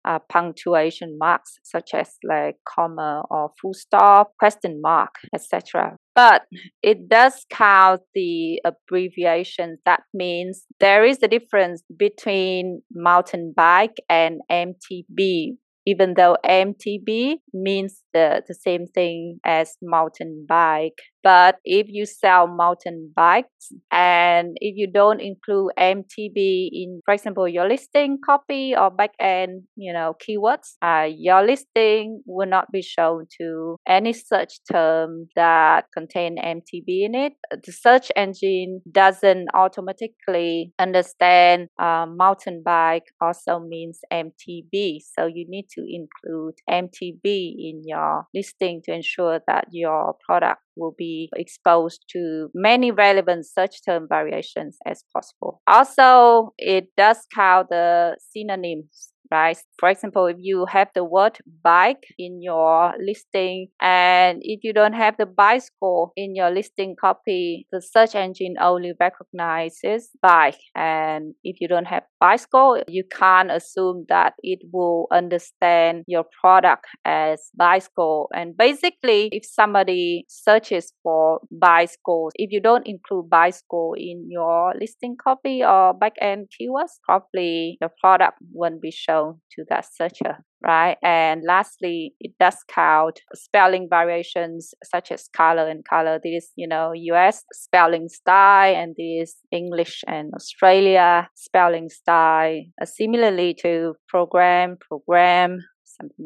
uh, 0.06 0.20
punctuation 0.30 1.18
marks 1.20 1.60
such 1.64 1.94
as 1.94 2.16
like 2.28 2.56
comma 2.68 3.24
or 3.30 3.52
full 3.62 3.74
stop, 3.74 4.32
question 4.40 4.80
mark, 4.82 5.12
etc. 5.34 5.98
But 6.14 6.44
it 6.84 7.08
does 7.08 7.46
count 7.50 8.02
the 8.14 8.62
abbreviation. 8.66 9.78
That 9.86 10.02
means 10.14 10.66
there 10.80 11.06
is 11.06 11.24
a 11.24 11.28
difference 11.28 11.84
between 11.98 12.82
mountain 12.94 13.54
bike 13.56 13.98
and 14.10 14.42
MTB, 14.52 15.58
even 15.86 16.16
though 16.16 16.36
MTB 16.46 17.36
means 17.54 18.04
the, 18.14 18.44
the 18.46 18.54
same 18.54 18.88
thing 18.88 19.40
as 19.46 19.78
mountain 19.82 20.46
bike. 20.48 21.00
But 21.24 21.58
if 21.64 21.88
you 21.90 22.06
sell 22.06 22.48
mountain 22.48 23.12
bikes 23.16 23.72
and 23.92 24.58
if 24.60 24.76
you 24.78 24.88
don't 24.92 25.22
include 25.22 25.72
MTB 25.78 26.70
in, 26.72 27.02
for 27.06 27.14
example, 27.14 27.48
your 27.48 27.68
listing 27.68 28.18
copy 28.26 28.74
or 28.76 28.92
backend, 28.92 29.64
you 29.76 29.94
know, 29.94 30.16
keywords, 30.22 30.76
uh, 30.82 31.08
your 31.10 31.46
listing 31.46 32.22
will 32.26 32.48
not 32.48 32.72
be 32.72 32.82
shown 32.82 33.28
to 33.40 33.78
any 33.88 34.14
search 34.14 34.60
term 34.72 35.28
that 35.36 35.86
contain 35.94 36.38
MTB 36.38 37.06
in 37.06 37.16
it. 37.16 37.34
The 37.52 37.72
search 37.72 38.12
engine 38.16 38.82
doesn't 38.92 39.48
automatically 39.54 40.74
understand 40.80 41.68
uh, 41.80 42.06
mountain 42.08 42.64
bike 42.66 43.06
also 43.22 43.60
means 43.60 44.00
MTB. 44.12 45.00
So 45.18 45.26
you 45.26 45.46
need 45.48 45.68
to 45.76 45.82
include 45.88 46.56
MTB 46.70 47.24
in 47.24 47.82
your 47.86 48.26
listing 48.34 48.82
to 48.86 48.94
ensure 48.94 49.40
that 49.48 49.68
your 49.72 50.16
product 50.26 50.62
will 50.82 50.96
be 50.98 51.30
exposed 51.36 52.04
to 52.10 52.50
many 52.54 52.92
relevant 52.92 53.46
search 53.46 53.84
term 53.86 54.08
variations 54.10 54.78
as 54.86 55.04
possible. 55.14 55.62
Also, 55.68 56.54
it 56.58 56.88
does 56.98 57.20
count 57.34 57.70
the 57.70 58.18
synonyms 58.32 59.11
right? 59.32 59.58
For 59.80 59.90
example, 59.90 60.26
if 60.26 60.38
you 60.40 60.66
have 60.70 60.90
the 60.94 61.04
word 61.04 61.40
bike 61.64 62.06
in 62.20 62.42
your 62.42 62.94
listing 63.00 63.68
and 63.82 64.40
if 64.42 64.64
you 64.64 64.74
don't 64.74 64.94
have 64.94 65.16
the 65.18 65.26
score 65.60 66.12
in 66.16 66.36
your 66.36 66.52
listing 66.52 66.96
copy, 67.00 67.68
the 67.72 67.82
search 67.82 68.14
engine 68.16 68.56
only 68.60 68.94
recognizes 69.00 70.10
bike. 70.22 70.60
And 70.76 71.34
if 71.44 71.62
you 71.62 71.68
don't 71.68 71.88
have 71.88 72.04
score, 72.36 72.84
you 72.88 73.04
can't 73.10 73.52
assume 73.52 74.06
that 74.10 74.34
it 74.44 74.60
will 74.72 75.08
understand 75.12 76.04
your 76.08 76.26
product 76.42 76.86
as 77.06 77.50
score. 77.80 78.28
And 78.34 78.56
basically, 78.56 79.30
if 79.32 79.46
somebody 79.46 80.26
searches 80.28 80.94
for 81.02 81.40
scores, 81.86 82.34
if 82.36 82.52
you 82.52 82.62
don't 82.62 82.86
include 82.86 83.30
score 83.52 83.98
in 83.98 84.28
your 84.30 84.74
listing 84.80 85.16
copy 85.22 85.64
or 85.64 85.94
backend 85.98 86.48
keywords, 86.52 87.00
probably 87.04 87.78
your 87.80 87.92
product 88.02 88.38
won't 88.52 88.82
be 88.82 88.92
shown 88.92 89.21
to 89.54 89.66
that 89.70 89.86
searcher, 89.92 90.38
right? 90.66 90.98
And 91.04 91.42
lastly, 91.48 92.14
it 92.20 92.32
does 92.40 92.58
count 92.68 93.20
spelling 93.34 93.88
variations 93.90 94.74
such 94.84 95.12
as 95.12 95.30
color 95.36 95.68
and 95.68 95.84
color. 95.86 96.20
This, 96.24 96.52
you 96.56 96.68
know, 96.68 96.92
US 96.94 97.44
spelling 97.54 98.10
style 98.10 98.76
and 98.76 98.96
this 98.98 99.36
English 99.52 100.04
and 100.08 100.34
Australia 100.34 101.30
spelling 101.36 101.90
style. 101.90 102.62
Uh, 102.82 102.86
similarly 102.86 103.56
to 103.62 103.96
program, 104.08 104.78
program, 104.90 105.60
something 105.84 106.26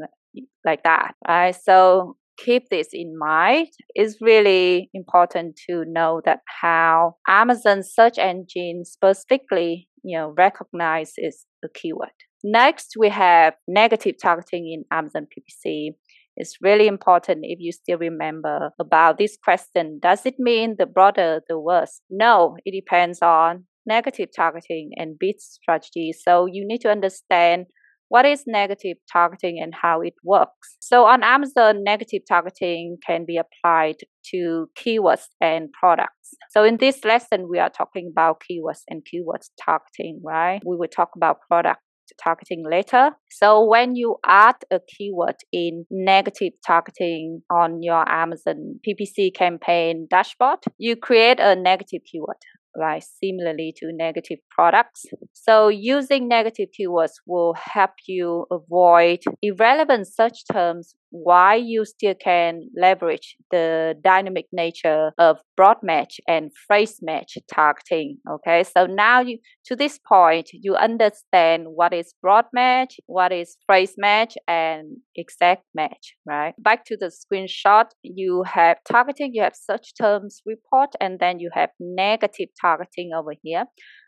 like 0.66 0.84
that, 0.84 1.16
right? 1.28 1.56
So 1.56 2.18
keep 2.38 2.70
this 2.70 2.90
in 2.92 3.18
mind. 3.18 3.68
It's 3.94 4.18
really 4.22 4.90
important 4.94 5.60
to 5.70 5.86
know 5.88 6.22
that 6.26 6.40
how 6.62 7.16
Amazon 7.28 7.84
search 7.84 8.18
engine 8.18 8.84
specifically, 8.86 9.88
you 10.04 10.18
know, 10.18 10.34
recognizes 10.38 11.46
a 11.64 11.68
keyword. 11.70 12.10
Next, 12.48 12.94
we 12.96 13.10
have 13.10 13.56
negative 13.68 14.18
targeting 14.22 14.72
in 14.72 14.86
Amazon 14.96 15.26
PPC. 15.26 15.96
It's 16.38 16.58
really 16.62 16.86
important 16.86 17.40
if 17.42 17.58
you 17.60 17.72
still 17.72 17.98
remember 17.98 18.70
about 18.80 19.18
this 19.18 19.36
question. 19.44 19.98
Does 20.00 20.28
it 20.28 20.36
mean 20.38 20.76
the 20.78 20.86
broader 20.86 21.42
the 21.50 21.58
worse? 21.60 22.02
No, 22.08 22.56
it 22.64 22.80
depends 22.80 23.24
on 23.24 23.64
negative 23.88 24.30
targeting 24.36 24.92
and 24.96 25.18
bid 25.20 25.42
strategy. 25.42 26.12
So 26.14 26.46
you 26.46 26.68
need 26.68 26.82
to 26.82 26.92
understand 26.92 27.66
what 28.10 28.28
is 28.28 28.44
negative 28.46 28.98
targeting 29.12 29.60
and 29.60 29.74
how 29.74 30.02
it 30.02 30.14
works. 30.24 30.78
So 30.80 31.06
on 31.06 31.24
Amazon, 31.24 31.84
negative 31.84 32.22
targeting 32.28 32.98
can 33.04 33.26
be 33.26 33.38
applied 33.38 33.96
to 34.32 34.68
keywords 34.78 35.26
and 35.42 35.70
products. 35.80 36.36
So 36.52 36.64
in 36.64 36.78
this 36.78 37.04
lesson, 37.04 37.48
we 37.50 37.58
are 37.58 37.72
talking 37.72 38.12
about 38.12 38.44
keywords 38.48 38.82
and 38.88 39.02
keywords 39.02 39.50
targeting, 39.60 40.22
right? 40.24 40.62
We 40.64 40.78
will 40.78 40.88
talk 40.88 41.10
about 41.16 41.38
product 41.50 41.80
targeting 42.22 42.64
later. 42.70 43.12
So 43.32 43.64
when 43.64 43.96
you 43.96 44.18
add 44.26 44.56
a 44.72 44.80
keyword 44.80 45.36
in 45.52 45.86
negative 45.90 46.54
targeting 46.66 47.42
on 47.50 47.82
your 47.82 48.08
Amazon 48.10 48.80
PPC 48.88 49.34
campaign 49.34 50.08
dashboard, 50.10 50.60
you 50.78 50.96
create 50.96 51.40
a 51.40 51.56
negative 51.56 52.02
keyword 52.10 52.38
right? 52.76 53.04
Similarly 53.24 53.74
to 53.78 53.92
negative 53.92 54.40
products. 54.50 55.06
So 55.34 55.70
using 55.70 56.28
negative 56.28 56.70
keywords 56.78 57.14
will 57.26 57.54
help 57.54 57.92
you 58.08 58.46
avoid 58.52 59.20
irrelevant 59.42 60.08
search 60.08 60.44
terms 60.52 60.96
why 61.24 61.56
you 61.56 61.86
still 61.86 62.16
can 62.16 62.62
leverage 62.76 63.36
the 63.52 63.96
dynamic 64.04 64.46
nature 64.52 65.12
of 65.18 65.40
broad 65.56 65.78
match 65.82 66.20
and 66.28 66.52
phrase 66.68 67.00
match 67.02 67.38
targeting. 67.54 68.18
Okay, 68.30 68.64
so 68.64 68.86
now 68.86 69.22
you 69.22 69.38
to 69.66 69.76
this 69.76 70.00
point 70.00 70.50
you 70.52 70.76
understand 70.76 71.68
what 71.70 71.94
is 71.94 72.14
broad 72.22 72.46
match, 72.54 72.98
what 73.06 73.32
is 73.32 73.58
phrase 73.66 73.94
match, 73.98 74.36
and 74.48 74.98
exact 75.16 75.64
match. 75.74 76.16
Right. 76.26 76.54
Back 76.60 76.86
to 76.86 76.98
the 76.98 77.12
screenshot, 77.12 77.86
you 78.04 78.44
have 78.44 78.78
targeting, 78.90 79.32
you 79.34 79.44
have 79.44 79.56
search 79.56 79.94
terms 80.00 80.42
report, 80.46 80.90
and 81.00 81.20
then 81.20 81.40
you 81.40 81.50
have 81.54 81.70
negative 81.80 82.50
targeting 82.60 83.12
over 83.16 83.34
here. 83.42 83.66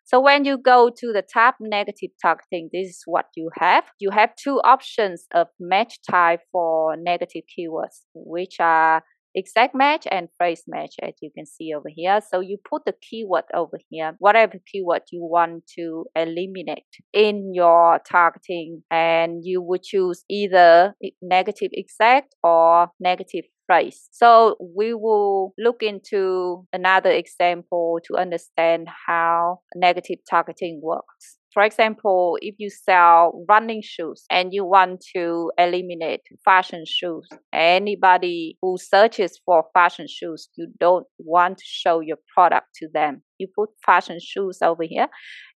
So 0.07 0.21
when 0.21 0.45
you 0.45 0.57
go 0.57 0.89
to 0.89 1.11
the 1.11 1.21
tab 1.21 1.55
negative 1.59 2.11
targeting, 2.21 2.69
this 2.71 2.87
is 2.87 3.01
what 3.05 3.25
you 3.35 3.49
have. 3.55 3.83
You 3.99 4.09
have 4.11 4.33
two 4.41 4.61
options 4.63 5.25
of 5.33 5.47
match 5.59 5.99
type 6.09 6.39
for 6.49 6.95
negative 6.95 7.43
keywords, 7.51 8.03
which 8.13 8.55
are 8.61 9.03
exact 9.35 9.75
match 9.75 10.07
and 10.09 10.29
phrase 10.37 10.63
match 10.67 10.95
as 11.01 11.13
you 11.21 11.29
can 11.35 11.45
see 11.45 11.73
over 11.75 11.89
here. 11.93 12.19
So 12.31 12.39
you 12.39 12.57
put 12.69 12.85
the 12.85 12.93
keyword 12.93 13.45
over 13.53 13.79
here, 13.89 14.15
whatever 14.19 14.55
keyword 14.71 15.03
you 15.11 15.21
want 15.21 15.63
to 15.77 16.05
eliminate 16.15 16.83
in 17.13 17.53
your 17.53 17.99
targeting 18.09 18.83
and 18.91 19.41
you 19.43 19.61
would 19.61 19.83
choose 19.83 20.23
either 20.29 20.93
negative 21.21 21.69
exact 21.73 22.35
or 22.43 22.89
negative 22.99 23.45
phrase. 23.67 24.09
So 24.11 24.55
we 24.75 24.93
will 24.93 25.53
look 25.57 25.83
into 25.83 26.65
another 26.73 27.11
example 27.11 27.99
to 28.05 28.17
understand 28.17 28.87
how 29.07 29.59
negative 29.75 30.19
targeting 30.29 30.79
works. 30.81 31.37
For 31.57 31.63
example, 31.63 32.37
if 32.43 32.53
you 32.59 32.69
sell 32.69 33.43
running 33.49 33.81
shoes 33.81 34.25
and 34.29 34.53
you 34.53 34.63
want 34.63 35.03
to 35.15 35.51
eliminate 35.57 36.21
fashion 36.45 36.83
shoes, 36.85 37.27
anybody 37.51 38.59
who 38.61 38.77
searches 38.77 39.41
for 39.43 39.65
fashion 39.73 40.05
shoes, 40.07 40.49
you 40.55 40.67
don't 40.79 41.07
want 41.17 41.57
to 41.57 41.63
show 41.65 41.99
your 41.99 42.19
product 42.35 42.67
to 42.75 42.87
them 42.93 43.23
you 43.39 43.47
put 43.55 43.69
fashion 43.85 44.19
shoes 44.21 44.59
over 44.61 44.83
here. 44.83 45.07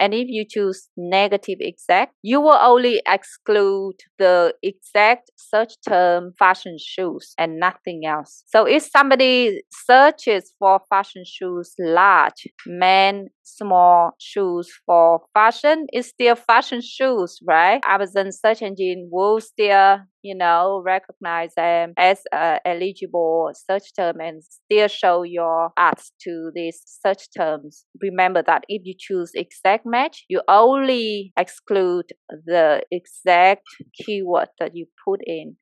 And 0.00 0.14
if 0.14 0.28
you 0.28 0.44
choose 0.48 0.88
negative 0.96 1.58
exact, 1.60 2.14
you 2.22 2.40
will 2.40 2.58
only 2.60 3.02
exclude 3.06 3.96
the 4.18 4.54
exact 4.62 5.30
search 5.36 5.74
term 5.86 6.34
fashion 6.38 6.76
shoes 6.80 7.34
and 7.36 7.58
nothing 7.58 8.02
else. 8.06 8.44
So 8.46 8.64
if 8.64 8.84
somebody 8.84 9.62
searches 9.72 10.52
for 10.58 10.80
fashion 10.88 11.24
shoes 11.26 11.74
large, 11.80 12.46
men, 12.66 13.28
small 13.42 14.12
shoes 14.20 14.70
for 14.86 15.22
fashion, 15.34 15.86
it's 15.92 16.08
still 16.08 16.36
fashion 16.36 16.80
shoes, 16.80 17.38
right? 17.46 17.80
Amazon 17.86 18.30
search 18.30 18.62
engine 18.62 19.08
will 19.10 19.40
still 19.40 19.98
you 20.22 20.34
know, 20.34 20.82
recognize 20.84 21.54
them 21.54 21.92
as 21.96 22.22
a 22.32 22.60
eligible 22.64 23.50
search 23.54 23.94
term 23.94 24.20
and 24.20 24.42
still 24.44 24.88
show 24.88 25.22
your 25.22 25.70
ads 25.76 26.12
to 26.22 26.50
these 26.54 26.80
search 26.84 27.28
terms. 27.36 27.84
Remember 28.02 28.42
that 28.46 28.64
if 28.68 28.82
you 28.84 28.94
choose 28.98 29.30
exact 29.34 29.86
match, 29.86 30.24
you 30.28 30.42
only 30.48 31.32
exclude 31.38 32.06
the 32.46 32.82
exact 32.90 33.62
keyword 33.94 34.48
that 34.58 34.74
you 34.74 34.86
put 35.04 35.20
in. 35.26 35.56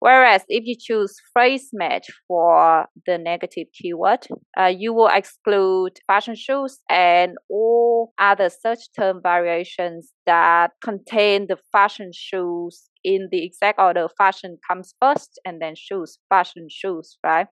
Whereas 0.00 0.42
if 0.48 0.64
you 0.64 0.76
choose 0.78 1.14
phrase 1.32 1.68
match 1.72 2.08
for 2.26 2.86
the 3.06 3.18
negative 3.18 3.66
keyword, 3.74 4.26
uh, 4.58 4.72
you 4.76 4.94
will 4.94 5.08
exclude 5.08 5.92
fashion 6.06 6.34
shoes 6.34 6.80
and 6.88 7.36
all 7.50 8.12
other 8.18 8.48
search 8.48 8.80
term 8.98 9.20
variations 9.22 10.12
that 10.26 10.72
contain 10.82 11.46
the 11.48 11.58
fashion 11.70 12.10
shoes 12.14 12.88
in 13.04 13.28
the 13.30 13.44
exact 13.44 13.78
order. 13.78 14.08
Fashion 14.16 14.56
comes 14.66 14.94
first 15.02 15.38
and 15.44 15.60
then 15.60 15.74
shoes, 15.76 16.18
fashion 16.30 16.68
shoes, 16.70 17.18
right? 17.22 17.46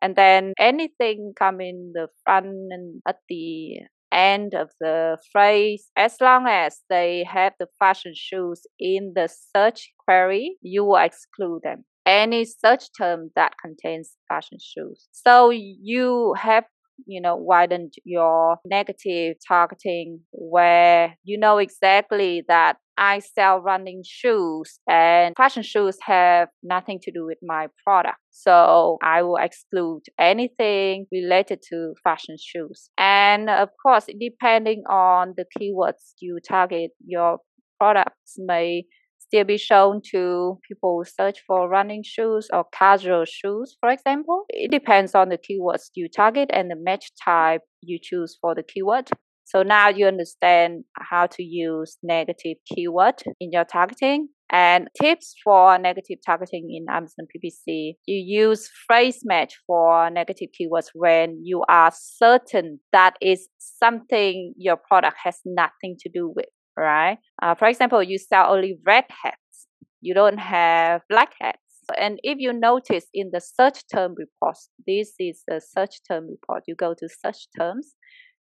And 0.00 0.16
then 0.16 0.52
anything 0.58 1.32
coming 1.36 1.92
the 1.94 2.08
front 2.24 2.46
and 2.70 3.02
at 3.08 3.16
the 3.28 3.80
end 4.12 4.54
of 4.54 4.70
the 4.80 5.18
phrase, 5.32 5.90
as 5.96 6.16
long 6.20 6.46
as 6.48 6.80
they 6.88 7.24
have 7.24 7.54
the 7.58 7.68
fashion 7.78 8.12
shoes 8.14 8.66
in 8.78 9.12
the 9.14 9.28
search 9.54 9.92
query, 9.98 10.56
you 10.62 10.84
will 10.84 10.96
exclude 10.96 11.62
them. 11.62 11.84
Any 12.06 12.44
search 12.46 12.86
term 12.98 13.30
that 13.36 13.52
contains 13.60 14.16
fashion 14.28 14.58
shoes. 14.60 15.08
So 15.12 15.50
you 15.50 16.34
have 16.38 16.64
you 17.06 17.20
know 17.20 17.36
widened 17.36 17.94
your 18.04 18.58
negative 18.64 19.36
targeting 19.46 20.20
where 20.32 21.16
you 21.22 21.38
know 21.38 21.58
exactly 21.58 22.44
that 22.48 22.76
I 22.98 23.20
sell 23.20 23.60
running 23.60 24.02
shoes 24.04 24.80
and 24.88 25.34
fashion 25.36 25.62
shoes 25.62 25.96
have 26.02 26.48
nothing 26.62 26.98
to 27.02 27.12
do 27.12 27.24
with 27.24 27.38
my 27.42 27.68
product. 27.84 28.18
So 28.30 28.98
I 29.02 29.22
will 29.22 29.36
exclude 29.36 30.02
anything 30.18 31.06
related 31.12 31.62
to 31.70 31.94
fashion 32.04 32.36
shoes. 32.38 32.90
And 32.98 33.48
of 33.48 33.70
course, 33.82 34.06
depending 34.20 34.82
on 34.90 35.34
the 35.36 35.46
keywords 35.58 36.14
you 36.20 36.38
target, 36.46 36.90
your 37.06 37.38
products 37.78 38.34
may 38.36 38.84
still 39.18 39.44
be 39.44 39.58
shown 39.58 40.00
to 40.10 40.58
people 40.66 40.98
who 40.98 41.04
search 41.04 41.38
for 41.46 41.68
running 41.68 42.02
shoes 42.02 42.48
or 42.52 42.64
casual 42.72 43.24
shoes, 43.26 43.76
for 43.80 43.90
example. 43.90 44.44
It 44.48 44.70
depends 44.70 45.14
on 45.14 45.28
the 45.28 45.38
keywords 45.38 45.90
you 45.94 46.08
target 46.08 46.50
and 46.52 46.70
the 46.70 46.76
match 46.76 47.10
type 47.24 47.62
you 47.80 47.98
choose 48.02 48.36
for 48.40 48.54
the 48.54 48.62
keyword. 48.62 49.08
So 49.48 49.62
now 49.62 49.88
you 49.88 50.06
understand 50.06 50.84
how 50.94 51.26
to 51.26 51.42
use 51.42 51.96
negative 52.02 52.58
keyword 52.66 53.22
in 53.40 53.50
your 53.50 53.64
targeting. 53.64 54.28
And 54.50 54.88
tips 55.00 55.34
for 55.42 55.78
negative 55.78 56.18
targeting 56.24 56.68
in 56.70 56.84
Amazon 56.94 57.26
PPC. 57.26 57.94
You 58.06 58.48
use 58.48 58.68
phrase 58.86 59.20
match 59.24 59.54
for 59.66 60.10
negative 60.10 60.48
keywords 60.58 60.88
when 60.94 61.40
you 61.42 61.64
are 61.68 61.90
certain 61.94 62.80
that 62.92 63.14
is 63.22 63.48
something 63.58 64.54
your 64.58 64.76
product 64.76 65.16
has 65.24 65.40
nothing 65.46 65.96
to 66.00 66.10
do 66.12 66.32
with, 66.34 66.48
right? 66.78 67.18
Uh, 67.42 67.54
for 67.54 67.68
example, 67.68 68.02
you 68.02 68.18
sell 68.18 68.52
only 68.52 68.78
red 68.86 69.04
hats. 69.22 69.66
You 70.02 70.12
don't 70.12 70.38
have 70.38 71.02
black 71.08 71.32
hats. 71.40 71.58
And 71.98 72.18
if 72.22 72.38
you 72.38 72.52
notice 72.52 73.06
in 73.14 73.30
the 73.32 73.40
search 73.40 73.82
term 73.94 74.14
report, 74.16 74.56
this 74.86 75.14
is 75.18 75.42
the 75.48 75.60
search 75.60 76.00
term 76.06 76.28
report. 76.28 76.64
You 76.66 76.74
go 76.74 76.94
to 76.98 77.08
search 77.08 77.48
terms 77.58 77.94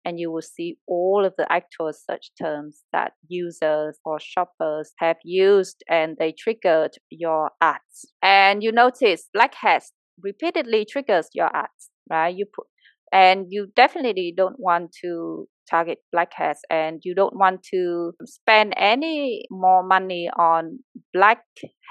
and 0.05 0.19
you 0.19 0.31
will 0.31 0.41
see 0.41 0.77
all 0.87 1.23
of 1.25 1.33
the 1.37 1.51
actual 1.51 1.91
search 1.93 2.31
terms 2.41 2.83
that 2.91 3.13
users 3.27 3.97
or 4.05 4.19
shoppers 4.19 4.93
have 4.99 5.17
used 5.23 5.83
and 5.89 6.17
they 6.17 6.31
triggered 6.31 6.95
your 7.09 7.51
ads. 7.61 8.05
And 8.21 8.63
you 8.63 8.71
notice 8.71 9.29
black 9.33 9.55
hats 9.55 9.91
repeatedly 10.21 10.85
triggers 10.85 11.29
your 11.33 11.55
ads, 11.55 11.89
right? 12.09 12.35
You 12.35 12.45
put 12.45 12.67
and 13.11 13.45
you 13.49 13.67
definitely 13.75 14.33
don't 14.35 14.59
want 14.59 14.95
to 15.03 15.47
target 15.69 15.99
black 16.11 16.33
hats 16.33 16.61
and 16.69 17.01
you 17.03 17.15
don't 17.15 17.35
want 17.35 17.63
to 17.73 18.13
spend 18.25 18.73
any 18.77 19.43
more 19.49 19.83
money 19.83 20.29
on 20.37 20.79
black 21.13 21.39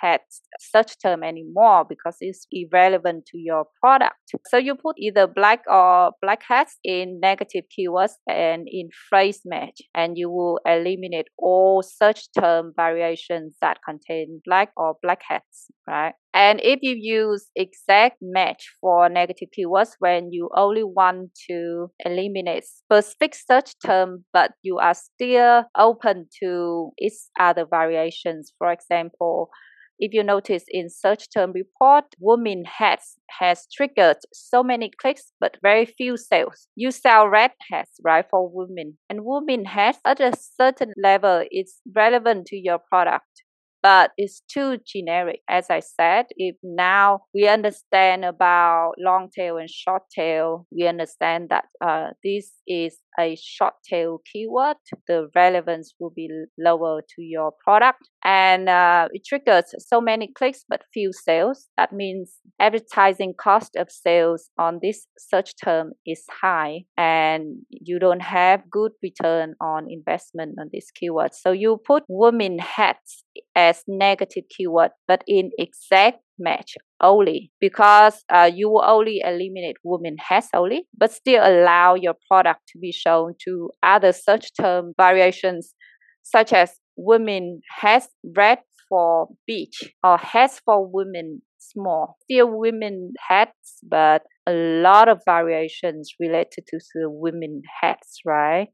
hats 0.00 0.42
search 0.58 0.96
term 1.00 1.22
anymore 1.22 1.84
because 1.88 2.16
it's 2.20 2.46
irrelevant 2.50 3.24
to 3.26 3.38
your 3.38 3.66
product. 3.80 4.16
So 4.48 4.56
you 4.56 4.74
put 4.74 4.96
either 4.98 5.26
black 5.26 5.62
or 5.68 6.12
black 6.20 6.42
hats 6.46 6.76
in 6.84 7.20
negative 7.20 7.64
keywords 7.70 8.14
and 8.28 8.66
in 8.70 8.88
phrase 9.08 9.40
match 9.44 9.80
and 9.94 10.18
you 10.18 10.30
will 10.30 10.60
eliminate 10.66 11.28
all 11.38 11.82
search 11.82 12.26
term 12.38 12.72
variations 12.76 13.56
that 13.60 13.78
contain 13.88 14.42
black 14.44 14.70
or 14.76 14.96
black 15.02 15.22
hats, 15.28 15.70
right? 15.86 16.14
And 16.34 16.60
if 16.62 16.80
you 16.82 16.94
use 16.98 17.50
exact 17.54 18.16
match 18.22 18.66
for 18.80 19.08
negative 19.08 19.48
keywords 19.56 19.96
when 19.98 20.32
you 20.32 20.48
only 20.56 20.82
want 20.82 21.30
to 21.50 21.90
eliminate 22.04 22.64
specific 22.64 23.34
search 23.34 23.74
term, 23.84 24.24
but 24.32 24.52
you 24.62 24.78
are 24.78 24.94
still 24.94 25.64
open 25.76 26.28
to 26.42 26.92
its 26.96 27.30
other 27.38 27.66
variations. 27.66 28.52
For 28.58 28.72
example, 28.72 29.50
if 29.98 30.14
you 30.14 30.22
notice 30.22 30.64
in 30.68 30.88
search 30.88 31.28
term 31.30 31.52
report, 31.52 32.06
women 32.18 32.64
hats 32.64 33.18
has 33.38 33.66
triggered 33.72 34.16
so 34.32 34.62
many 34.62 34.90
clicks 34.90 35.32
but 35.38 35.58
very 35.62 35.84
few 35.84 36.16
sales. 36.16 36.66
You 36.74 36.90
sell 36.92 37.28
red 37.28 37.52
hats, 37.70 38.00
right, 38.02 38.24
for 38.28 38.48
women. 38.48 38.98
And 39.10 39.24
women 39.24 39.66
hats 39.66 39.98
at 40.04 40.18
a 40.20 40.32
certain 40.36 40.92
level 40.96 41.44
is 41.52 41.80
relevant 41.94 42.46
to 42.46 42.56
your 42.56 42.78
product 42.78 43.42
but 43.82 44.12
it's 44.16 44.42
too 44.48 44.78
generic. 44.86 45.40
As 45.48 45.70
I 45.70 45.80
said, 45.80 46.26
if 46.36 46.56
now 46.62 47.24
we 47.34 47.48
understand 47.48 48.24
about 48.24 48.94
long 48.98 49.30
tail 49.34 49.56
and 49.58 49.68
short 49.70 50.04
tail, 50.14 50.66
we 50.70 50.86
understand 50.86 51.48
that 51.50 51.64
uh, 51.80 52.10
this 52.24 52.52
is 52.66 52.98
a 53.18 53.36
short 53.40 53.74
tail 53.88 54.20
keyword, 54.30 54.76
the 55.08 55.28
relevance 55.34 55.94
will 55.98 56.12
be 56.14 56.28
lower 56.58 57.00
to 57.00 57.22
your 57.22 57.52
product. 57.64 58.08
And 58.24 58.68
uh, 58.68 59.08
it 59.12 59.24
triggers 59.26 59.74
so 59.78 60.00
many 60.00 60.28
clicks 60.32 60.64
but 60.68 60.82
few 60.92 61.12
sales. 61.12 61.68
That 61.76 61.92
means 61.92 62.34
advertising 62.60 63.34
cost 63.38 63.76
of 63.76 63.90
sales 63.90 64.48
on 64.58 64.78
this 64.82 65.06
search 65.18 65.52
term 65.62 65.92
is 66.06 66.24
high 66.30 66.84
and 66.96 67.56
you 67.70 67.98
don't 67.98 68.22
have 68.22 68.70
good 68.70 68.92
return 69.02 69.54
on 69.60 69.86
investment 69.90 70.56
on 70.60 70.70
this 70.72 70.90
keyword. 70.90 71.34
So 71.34 71.52
you 71.52 71.80
put 71.84 72.04
women 72.08 72.58
hats 72.58 73.24
as 73.54 73.82
negative 73.88 74.44
keyword, 74.56 74.90
but 75.08 75.24
in 75.26 75.50
exact 75.58 76.18
match 76.42 76.74
only 77.00 77.50
because 77.60 78.24
uh, 78.32 78.50
you 78.52 78.68
will 78.68 78.84
only 78.84 79.20
eliminate 79.24 79.76
women 79.84 80.16
has 80.28 80.48
only, 80.54 80.86
but 80.96 81.12
still 81.12 81.42
allow 81.44 81.94
your 81.94 82.14
product 82.28 82.60
to 82.68 82.78
be 82.78 82.92
shown 82.92 83.34
to 83.44 83.70
other 83.82 84.12
search 84.12 84.50
term 84.60 84.92
variations 84.96 85.74
such 86.22 86.52
as 86.52 86.78
women 86.96 87.60
has 87.80 88.08
red 88.36 88.58
for 88.88 89.28
beach 89.46 89.92
or 90.04 90.18
has 90.18 90.60
for 90.64 90.86
women 90.86 91.42
small. 91.58 92.16
Still 92.24 92.58
women 92.58 93.12
hats, 93.28 93.78
but 93.82 94.22
a 94.46 94.52
lot 94.52 95.08
of 95.08 95.20
variations 95.24 96.12
related 96.20 96.66
to 96.68 96.78
the 96.94 97.08
women 97.08 97.62
hats, 97.80 98.20
right? 98.26 98.68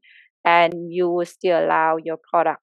And 0.44 0.72
you 0.90 1.10
will 1.10 1.26
still 1.26 1.58
allow 1.64 1.96
your 2.02 2.18
product 2.30 2.62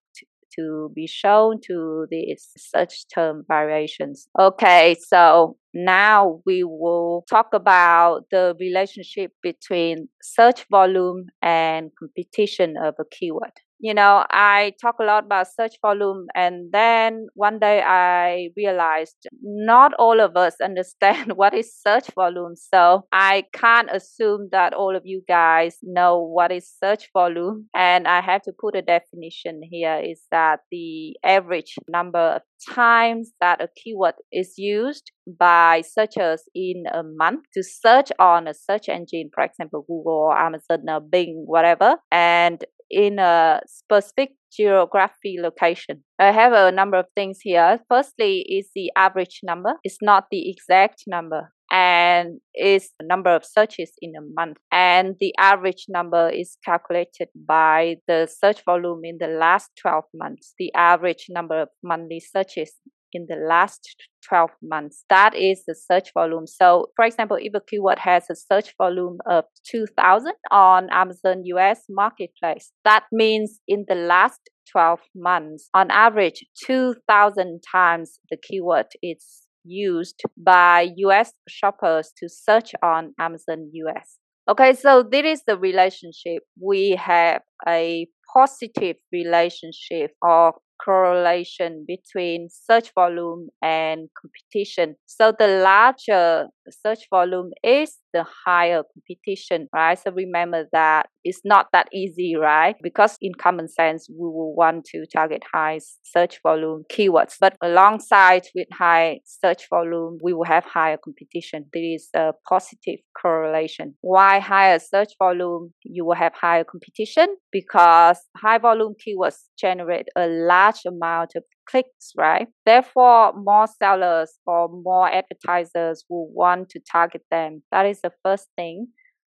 to 0.58 0.91
be 0.96 1.08
shown 1.08 1.60
to 1.68 2.08
these 2.10 2.50
search 2.58 3.06
term 3.13 3.44
variations. 3.48 4.28
Okay, 4.39 4.96
so 5.08 5.58
now 5.74 6.41
we 6.46 6.63
will 6.63 7.26
talk 7.30 7.48
about 7.54 8.26
the 8.32 8.56
relationship 8.60 9.32
between 9.44 10.08
search 10.22 10.65
volume 10.72 11.26
and 11.41 11.91
competition 12.00 12.76
of 12.78 12.96
a 13.00 13.06
keyword 13.12 13.52
you 13.80 13.94
know, 13.94 14.26
I 14.32 14.74
talk 14.82 14.96
a 15.00 15.04
lot 15.04 15.26
about 15.26 15.48
search 15.48 15.76
volume, 15.82 16.28
and 16.36 16.72
then 16.72 17.28
one 17.36 17.60
day 17.60 17.82
I 17.82 18.50
realized 18.56 19.28
not 19.42 19.94
all 20.00 20.20
of 20.20 20.36
us 20.38 20.56
understand 20.64 21.34
what 21.36 21.54
is 21.54 21.76
search 21.76 22.10
volume. 22.16 22.56
So 22.56 23.06
I 23.12 23.44
can't 23.54 23.90
assume 23.92 24.50
that 24.52 24.74
all 24.74 24.96
of 24.96 25.04
you 25.06 25.24
guys 25.28 25.78
know 25.84 26.20
what 26.20 26.52
is 26.52 26.72
search 26.84 27.10
volume. 27.14 27.68
And 27.76 28.08
I 28.08 28.22
have 28.22 28.42
to 28.44 28.54
put 28.58 28.76
a 28.76 28.82
definition 28.82 29.62
here 29.64 30.02
is 30.04 30.22
that 30.32 30.62
the 30.72 31.16
average 31.24 31.76
number 31.90 32.20
of 32.20 32.42
times 32.74 33.32
that 33.42 33.62
a 33.62 33.70
keyword 33.76 34.16
is 34.32 34.54
used 34.58 35.12
by 35.40 35.82
searchers 35.82 36.44
in 36.54 36.84
a 36.94 37.04
month 37.04 37.42
to 37.54 37.64
search 37.64 38.12
on 38.20 38.48
a 38.48 38.54
search 38.54 38.90
engine, 38.90 39.30
for 39.34 39.44
example, 39.44 39.86
Google, 39.88 40.32
Amazon, 40.36 40.86
Bing, 41.10 41.44
whatever. 41.46 41.98
And 42.12 42.64
in 42.89 43.19
a 43.19 43.62
specific 43.67 44.32
geography 44.52 45.38
location. 45.39 46.04
I 46.19 46.32
have 46.32 46.54
a 46.54 46.71
number 46.71 46.98
of 46.98 47.06
things 47.15 47.39
here. 47.41 47.80
Firstly, 47.89 48.45
is 48.50 48.69
the 48.76 48.91
average 48.95 49.41
number. 49.43 49.74
It's 49.84 50.02
not 50.02 50.26
the 50.32 50.50
exact 50.50 51.04
number 51.08 51.52
and 51.71 52.39
is 52.54 52.91
the 53.00 53.06
number 53.06 53.36
of 53.36 53.43
searches 53.43 53.91
in 54.02 54.13
a 54.15 54.21
month. 54.21 54.58
And 54.71 55.15
the 55.19 55.34
average 55.39 55.86
number 55.89 56.30
is 56.30 56.58
calculated 56.63 57.30
by 57.36 57.98
the 58.08 58.28
search 58.28 58.63
volume 58.65 59.02
in 59.04 59.17
the 59.19 59.28
last 59.28 59.71
12 59.82 60.04
months, 60.13 60.54
the 60.58 60.74
average 60.74 61.26
number 61.30 61.63
of 61.63 61.69
monthly 61.84 62.19
searches 62.19 62.71
in 63.13 63.26
the 63.30 63.36
last 63.36 63.96
12 64.28 64.50
months. 64.62 65.06
That 65.10 65.36
is 65.36 65.63
the 65.68 65.76
search 65.76 66.12
volume. 66.13 66.48
So, 66.48 66.88
for 66.96 67.06
example, 67.06 67.38
if 67.39 67.54
a 67.54 67.62
keyword 67.62 68.00
has 68.00 68.30
a 68.30 68.36
search 68.36 68.74
volume 68.78 69.18
of 69.30 69.46
2000 69.70 70.34
on 70.52 70.89
Amazon 70.91 71.41
US 71.46 71.84
marketplace, 71.89 72.72
that 72.84 73.06
means 73.12 73.60
in 73.68 73.86
the 73.88 73.96
last 73.96 74.39
12 74.72 75.00
months, 75.15 75.70
on 75.74 75.91
average, 75.91 76.44
2000 76.65 77.62
times 77.72 78.20
the 78.30 78.38
keyword 78.38 78.88
is 79.02 79.46
used 79.63 80.22
by 80.38 80.89
US 80.98 81.34
shoppers 81.48 82.12
to 82.18 82.30
search 82.30 82.72
on 82.84 83.13
Amazon 83.20 83.70
US. 83.74 84.18
Okay, 84.48 84.74
so 84.74 85.02
this 85.02 85.26
is 85.26 85.44
the 85.48 85.58
relationship. 85.58 86.44
We 86.62 86.91
have 87.04 87.41
a 87.68 88.08
positive 88.32 88.98
relationship 89.12 90.12
of 90.24 90.54
correlation 90.84 91.86
between 91.88 92.50
search 92.50 92.92
volume 92.94 93.50
and 93.62 94.10
competition. 94.22 94.96
So 95.06 95.34
the 95.38 95.48
larger 95.64 96.48
search 96.70 97.08
volume 97.10 97.52
is, 97.64 97.98
the 98.15 98.25
higher 98.45 98.82
competition, 98.93 99.67
right? 99.73 99.99
So 99.99 100.12
remember 100.12 100.65
that 100.71 101.08
it's 101.25 101.41
not 101.43 101.67
that 101.73 101.88
easy, 101.93 102.36
right? 102.36 102.75
Because 102.82 103.17
in 103.21 103.34
common 103.34 103.67
sense, 103.67 104.08
we 104.10 104.25
will 104.28 104.56
want 104.56 104.86
to 104.86 105.06
target 105.13 105.43
high 105.54 105.80
search 106.04 106.39
volume 106.41 106.84
keywords. 106.91 107.36
But 107.39 107.58
alongside 107.62 108.43
with 108.56 108.67
high 108.71 109.19
search 109.25 109.63
volume, 109.69 110.17
we 110.23 110.34
will 110.34 110.45
have 110.45 110.63
higher 110.63 110.97
competition. 111.04 111.65
There 111.73 111.84
is 111.84 112.08
a 112.15 112.32
positive 112.47 112.99
correlation. 113.21 113.95
Why 114.01 114.39
higher 114.39 114.80
search 114.80 115.13
volume, 115.19 115.73
you 115.84 116.06
will 116.06 116.15
have 116.15 116.34
higher 116.39 116.63
competition? 116.63 117.28
Because 117.51 118.19
high 118.38 118.60
volume 118.60 118.93
keywords 119.06 119.39
generate 119.60 120.08
a 120.15 120.28
large 120.28 120.82
amount 120.88 121.32
of 121.36 121.43
clicks, 121.69 122.13
right? 122.17 122.47
Therefore, 122.65 123.34
more 123.36 123.67
sellers 123.67 124.38
or 124.45 124.69
more 124.69 125.10
advertisers 125.12 126.06
will 126.10 126.30
want 126.32 126.69
to 126.69 126.80
target 126.91 127.23
them. 127.32 127.63
That 127.71 127.86
is 127.86 128.01
the 128.01 128.12
first 128.23 128.47
thing. 128.56 128.88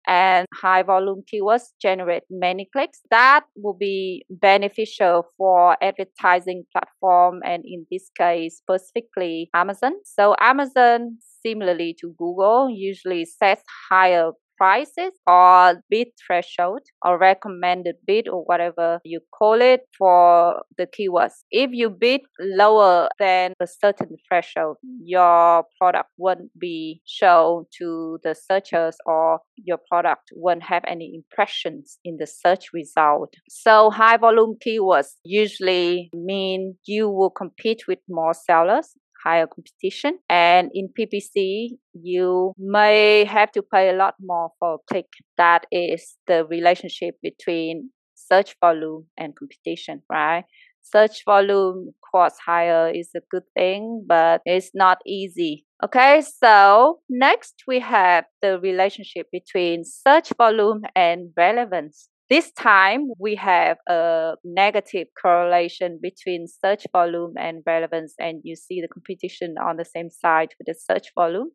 And 0.08 0.46
high 0.54 0.84
volume 0.84 1.24
keywords 1.32 1.64
generate 1.82 2.22
many 2.30 2.68
clicks. 2.72 3.00
That 3.10 3.44
will 3.56 3.74
be 3.74 4.24
beneficial 4.30 5.26
for 5.36 5.76
advertising 5.82 6.64
platform 6.72 7.40
and 7.44 7.64
in 7.66 7.86
this 7.90 8.08
case 8.16 8.58
specifically 8.58 9.50
Amazon. 9.52 9.94
So 10.04 10.36
Amazon 10.40 11.18
similarly 11.44 11.96
to 12.00 12.14
Google 12.18 12.70
usually 12.70 13.24
sets 13.24 13.64
higher 13.90 14.30
prices 14.56 15.12
or 15.26 15.82
bid 15.90 16.08
threshold 16.26 16.80
or 17.04 17.18
recommended 17.18 17.96
bid 18.06 18.28
or 18.28 18.42
whatever 18.44 19.00
you 19.04 19.20
call 19.36 19.60
it 19.60 19.82
for 19.96 20.62
the 20.78 20.86
keywords. 20.86 21.34
If 21.50 21.70
you 21.72 21.90
bid 21.90 22.22
lower 22.40 23.08
than 23.18 23.52
a 23.60 23.66
certain 23.66 24.16
threshold, 24.28 24.76
your 25.02 25.64
product 25.78 26.10
won't 26.16 26.50
be 26.58 27.02
shown 27.06 27.66
to 27.78 28.18
the 28.22 28.34
searchers 28.34 28.96
or 29.06 29.40
your 29.56 29.78
product 29.88 30.30
won't 30.34 30.62
have 30.62 30.84
any 30.86 31.12
impressions 31.14 31.98
in 32.04 32.16
the 32.18 32.26
search 32.26 32.72
result. 32.72 33.34
So 33.48 33.90
high 33.90 34.16
volume 34.16 34.56
keywords 34.64 35.14
usually 35.24 36.10
mean 36.14 36.76
you 36.84 37.08
will 37.08 37.30
compete 37.30 37.82
with 37.88 37.98
more 38.08 38.34
sellers 38.34 38.94
higher 39.26 39.46
competition. 39.46 40.18
And 40.28 40.70
in 40.72 40.88
PPC, 40.96 41.78
you 41.92 42.52
may 42.58 43.24
have 43.24 43.50
to 43.52 43.62
pay 43.62 43.90
a 43.90 43.96
lot 43.96 44.14
more 44.20 44.50
for 44.58 44.78
click. 44.88 45.08
That 45.36 45.66
is 45.72 46.16
the 46.26 46.44
relationship 46.46 47.16
between 47.22 47.90
search 48.14 48.54
volume 48.60 49.06
and 49.18 49.34
competition, 49.36 50.02
right? 50.10 50.44
Search 50.82 51.24
volume 51.24 51.94
cost 52.12 52.36
higher 52.46 52.88
is 52.88 53.10
a 53.16 53.20
good 53.30 53.42
thing, 53.56 54.04
but 54.06 54.40
it's 54.44 54.70
not 54.74 54.98
easy. 55.04 55.66
Okay, 55.84 56.22
so 56.22 57.00
next 57.10 57.64
we 57.66 57.80
have 57.80 58.24
the 58.40 58.58
relationship 58.60 59.26
between 59.32 59.84
search 59.84 60.32
volume 60.38 60.82
and 60.94 61.30
relevance. 61.36 62.08
This 62.28 62.50
time 62.52 63.08
we 63.20 63.36
have 63.36 63.76
a 63.88 64.34
negative 64.44 65.06
correlation 65.20 66.00
between 66.02 66.46
search 66.48 66.84
volume 66.92 67.34
and 67.38 67.62
relevance, 67.66 68.14
and 68.18 68.40
you 68.42 68.56
see 68.56 68.80
the 68.80 68.88
competition 68.88 69.54
on 69.64 69.76
the 69.76 69.84
same 69.84 70.10
side 70.10 70.48
with 70.58 70.66
the 70.66 70.74
search 70.74 71.12
volume. 71.14 71.50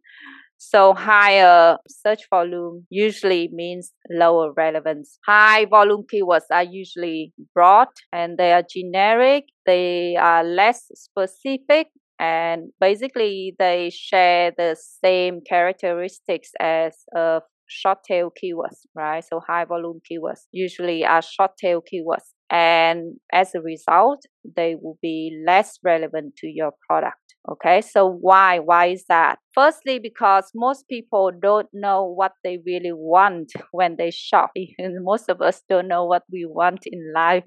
So 0.57 0.93
higher 0.93 1.77
search 1.89 2.29
volume 2.29 2.85
usually 2.89 3.49
means 3.51 3.91
lower 4.11 4.53
relevance. 4.53 5.17
High 5.25 5.65
volume 5.65 6.03
keywords 6.13 6.51
are 6.51 6.63
usually 6.63 7.33
broad 7.55 7.87
and 8.13 8.37
they 8.37 8.53
are 8.53 8.63
generic. 8.63 9.45
They 9.65 10.15
are 10.17 10.43
less 10.43 10.83
specific 10.93 11.87
and 12.19 12.69
basically 12.79 13.55
they 13.57 13.89
share 13.89 14.51
the 14.55 14.77
same 15.03 15.41
characteristics 15.41 16.51
as 16.59 16.95
a 17.15 17.41
short 17.71 17.99
tail 18.03 18.31
keywords, 18.31 18.85
right? 18.95 19.23
So 19.23 19.41
high 19.47 19.65
volume 19.65 20.01
keywords 20.09 20.41
usually 20.51 21.05
are 21.05 21.21
short 21.21 21.51
tail 21.57 21.81
keywords. 21.81 22.33
And 22.49 23.15
as 23.31 23.55
a 23.55 23.61
result, 23.61 24.23
they 24.57 24.75
will 24.75 24.97
be 25.01 25.41
less 25.47 25.79
relevant 25.83 26.35
to 26.37 26.47
your 26.47 26.73
product. 26.87 27.15
Okay, 27.49 27.81
so 27.81 28.05
why? 28.07 28.59
Why 28.59 28.87
is 28.87 29.05
that? 29.09 29.39
Firstly, 29.55 29.97
because 29.99 30.51
most 30.53 30.87
people 30.87 31.31
don't 31.41 31.69
know 31.73 32.03
what 32.03 32.33
they 32.43 32.59
really 32.65 32.91
want 32.93 33.51
when 33.71 33.95
they 33.97 34.11
shop. 34.11 34.51
Most 34.79 35.29
of 35.29 35.41
us 35.41 35.63
don't 35.67 35.87
know 35.87 36.05
what 36.05 36.23
we 36.31 36.45
want 36.45 36.81
in 36.85 37.13
life. 37.15 37.45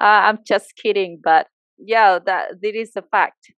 Uh, 0.00 0.26
I'm 0.26 0.38
just 0.46 0.74
kidding, 0.82 1.20
but 1.22 1.46
yeah, 1.78 2.18
that 2.26 2.60
this 2.62 2.96
a 2.96 3.02
fact 3.02 3.52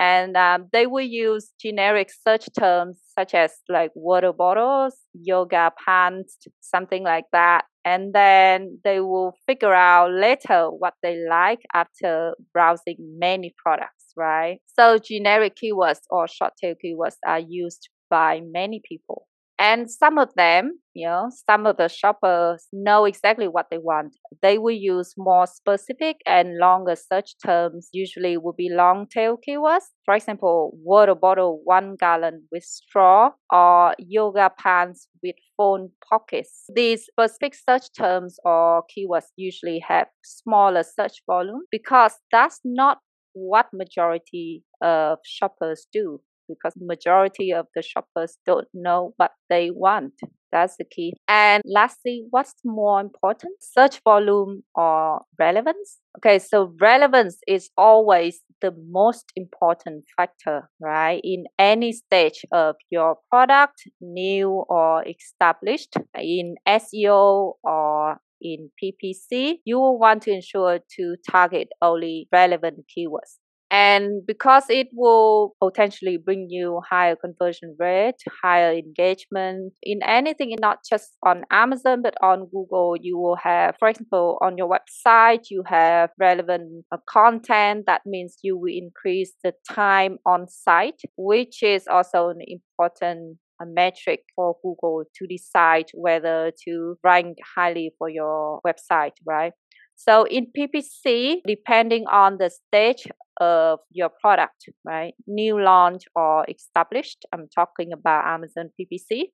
and 0.00 0.36
um, 0.36 0.68
they 0.72 0.86
will 0.86 1.04
use 1.04 1.50
generic 1.60 2.10
search 2.10 2.46
terms 2.58 3.00
such 3.18 3.34
as 3.34 3.52
like 3.68 3.90
water 3.94 4.32
bottles 4.32 4.96
yoga 5.14 5.72
pants 5.84 6.38
something 6.60 7.02
like 7.04 7.24
that. 7.32 7.64
And 7.84 8.12
then 8.12 8.78
they 8.84 9.00
will 9.00 9.34
figure 9.46 9.72
out 9.72 10.12
later 10.12 10.70
what 10.70 10.94
they 11.02 11.16
like 11.28 11.60
after 11.74 12.34
browsing 12.52 12.96
many 13.18 13.54
products 13.56 13.94
right? 14.16 14.58
So 14.78 14.98
generic 14.98 15.56
keywords 15.56 16.00
or 16.10 16.26
short 16.28 16.54
tail 16.60 16.74
keywords 16.84 17.16
are 17.24 17.38
used 17.38 17.88
by 18.10 18.40
many 18.44 18.82
people 18.86 19.27
And 19.60 19.90
some 19.90 20.18
of 20.18 20.32
them, 20.34 20.78
you 20.94 21.06
know, 21.08 21.30
some 21.48 21.66
of 21.66 21.78
the 21.78 21.88
shoppers 21.88 22.68
know 22.72 23.04
exactly 23.06 23.48
what 23.48 23.66
they 23.70 23.78
want. 23.78 24.14
They 24.40 24.56
will 24.56 24.76
use 24.76 25.14
more 25.18 25.48
specific 25.48 26.20
and 26.26 26.58
longer 26.58 26.94
search 26.94 27.34
terms, 27.44 27.88
usually 27.92 28.36
will 28.36 28.52
be 28.52 28.70
long 28.70 29.08
tail 29.08 29.36
keywords. 29.36 29.82
For 30.04 30.14
example, 30.14 30.70
water 30.84 31.16
bottle 31.16 31.60
one 31.64 31.96
gallon 31.96 32.44
with 32.52 32.62
straw 32.62 33.32
or 33.52 33.94
yoga 33.98 34.50
pants 34.56 35.08
with 35.24 35.34
phone 35.56 35.90
pockets. 36.08 36.64
These 36.72 37.06
specific 37.06 37.54
search 37.56 37.92
terms 37.92 38.38
or 38.44 38.84
keywords 38.96 39.26
usually 39.36 39.80
have 39.80 40.06
smaller 40.24 40.84
search 40.84 41.22
volume 41.26 41.62
because 41.72 42.12
that's 42.30 42.60
not 42.64 42.98
what 43.32 43.66
majority 43.72 44.62
of 44.80 45.18
shoppers 45.24 45.86
do 45.92 46.20
because 46.48 46.74
majority 46.80 47.52
of 47.52 47.66
the 47.74 47.82
shoppers 47.82 48.38
don't 48.46 48.68
know 48.72 49.12
what 49.16 49.32
they 49.48 49.70
want. 49.70 50.14
That's 50.50 50.76
the 50.76 50.84
key. 50.84 51.12
And 51.28 51.62
lastly, 51.66 52.24
what's 52.30 52.54
more 52.64 53.00
important? 53.00 53.56
Search 53.60 54.00
volume 54.02 54.62
or 54.74 55.22
relevance? 55.38 55.98
Okay, 56.18 56.38
so 56.38 56.74
relevance 56.80 57.38
is 57.46 57.70
always 57.76 58.40
the 58.60 58.72
most 58.90 59.30
important 59.36 60.04
factor, 60.16 60.70
right? 60.80 61.20
In 61.22 61.44
any 61.58 61.92
stage 61.92 62.44
of 62.50 62.76
your 62.90 63.18
product, 63.30 63.82
new 64.00 64.64
or 64.68 65.04
established, 65.06 65.94
in 66.14 66.54
SEO 66.66 67.54
or 67.62 68.16
in 68.40 68.70
PPC, 68.82 69.58
you 69.64 69.78
will 69.78 69.98
want 69.98 70.22
to 70.22 70.32
ensure 70.32 70.80
to 70.96 71.16
target 71.30 71.68
only 71.82 72.28
relevant 72.32 72.84
keywords 72.96 73.38
and 73.70 74.26
because 74.26 74.64
it 74.68 74.88
will 74.94 75.54
potentially 75.60 76.16
bring 76.16 76.48
you 76.48 76.80
higher 76.88 77.16
conversion 77.16 77.76
rate 77.78 78.14
higher 78.42 78.72
engagement 78.72 79.72
in 79.82 80.02
anything 80.02 80.54
not 80.60 80.78
just 80.88 81.16
on 81.24 81.44
amazon 81.50 82.00
but 82.02 82.14
on 82.22 82.46
google 82.46 82.96
you 83.00 83.18
will 83.18 83.36
have 83.36 83.74
for 83.78 83.88
example 83.88 84.38
on 84.40 84.56
your 84.56 84.68
website 84.68 85.46
you 85.50 85.62
have 85.66 86.10
relevant 86.18 86.84
uh, 86.92 86.96
content 87.08 87.84
that 87.86 88.02
means 88.06 88.38
you 88.42 88.56
will 88.56 88.72
increase 88.72 89.32
the 89.44 89.52
time 89.70 90.18
on 90.24 90.48
site 90.48 91.00
which 91.16 91.62
is 91.62 91.86
also 91.90 92.28
an 92.28 92.40
important 92.46 93.36
a 93.60 93.66
metric 93.66 94.20
for 94.36 94.56
Google 94.62 95.04
to 95.16 95.26
decide 95.26 95.86
whether 95.94 96.52
to 96.64 96.96
rank 97.02 97.38
highly 97.56 97.92
for 97.98 98.08
your 98.08 98.60
website, 98.66 99.12
right? 99.26 99.52
So 100.00 100.22
in 100.30 100.46
PPC, 100.56 101.40
depending 101.44 102.06
on 102.06 102.38
the 102.38 102.50
stage 102.50 103.08
of 103.40 103.80
your 103.90 104.10
product, 104.20 104.66
right? 104.84 105.12
New 105.26 105.60
launch 105.60 106.04
or 106.14 106.46
established, 106.48 107.26
I'm 107.32 107.48
talking 107.52 107.92
about 107.92 108.24
Amazon 108.24 108.70
PPC, 108.80 109.24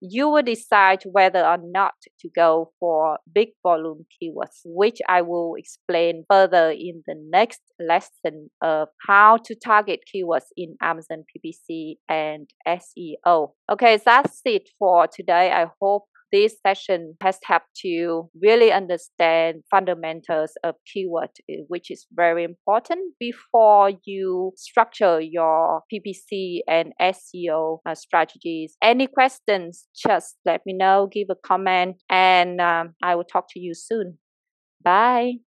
you 0.00 0.28
will 0.28 0.42
decide 0.42 1.02
whether 1.10 1.44
or 1.44 1.58
not 1.60 1.94
to 2.20 2.28
go 2.34 2.70
for 2.78 3.18
big 3.32 3.48
volume 3.64 4.06
keywords, 4.14 4.60
which 4.64 4.98
I 5.08 5.22
will 5.22 5.54
explain 5.56 6.24
further 6.30 6.70
in 6.70 7.02
the 7.06 7.16
next 7.30 7.60
lesson 7.80 8.50
of 8.60 8.88
how 9.08 9.38
to 9.44 9.56
target 9.56 10.00
keywords 10.12 10.50
in 10.56 10.76
Amazon 10.80 11.24
PPC 11.30 11.96
and 12.08 12.48
SEO. 12.66 13.54
Okay, 13.70 13.98
that's 14.04 14.40
it 14.44 14.68
for 14.78 15.06
today. 15.06 15.50
I 15.52 15.66
hope 15.80 16.04
this 16.32 16.56
session 16.66 17.16
has 17.22 17.38
helped 17.44 17.84
you 17.84 18.30
really 18.40 18.72
understand 18.72 19.62
fundamentals 19.70 20.52
of 20.64 20.74
keyword, 20.92 21.30
eh, 21.48 21.58
which 21.68 21.90
is 21.90 22.06
very 22.12 22.44
important 22.44 23.14
before 23.20 23.92
you 24.04 24.52
structure 24.56 25.20
your 25.20 25.82
PPC 25.92 26.60
and 26.66 26.92
SEO 27.00 27.78
uh, 27.86 27.94
strategies. 27.94 28.76
Any 28.82 29.06
questions, 29.06 29.86
just 29.94 30.36
let 30.44 30.62
me 30.66 30.72
know, 30.72 31.08
give 31.12 31.28
a 31.30 31.36
comment, 31.36 31.96
and 32.08 32.60
um, 32.60 32.94
I 33.02 33.14
will 33.14 33.24
talk 33.24 33.46
to 33.50 33.60
you 33.60 33.74
soon. 33.74 34.18
Bye. 34.82 35.42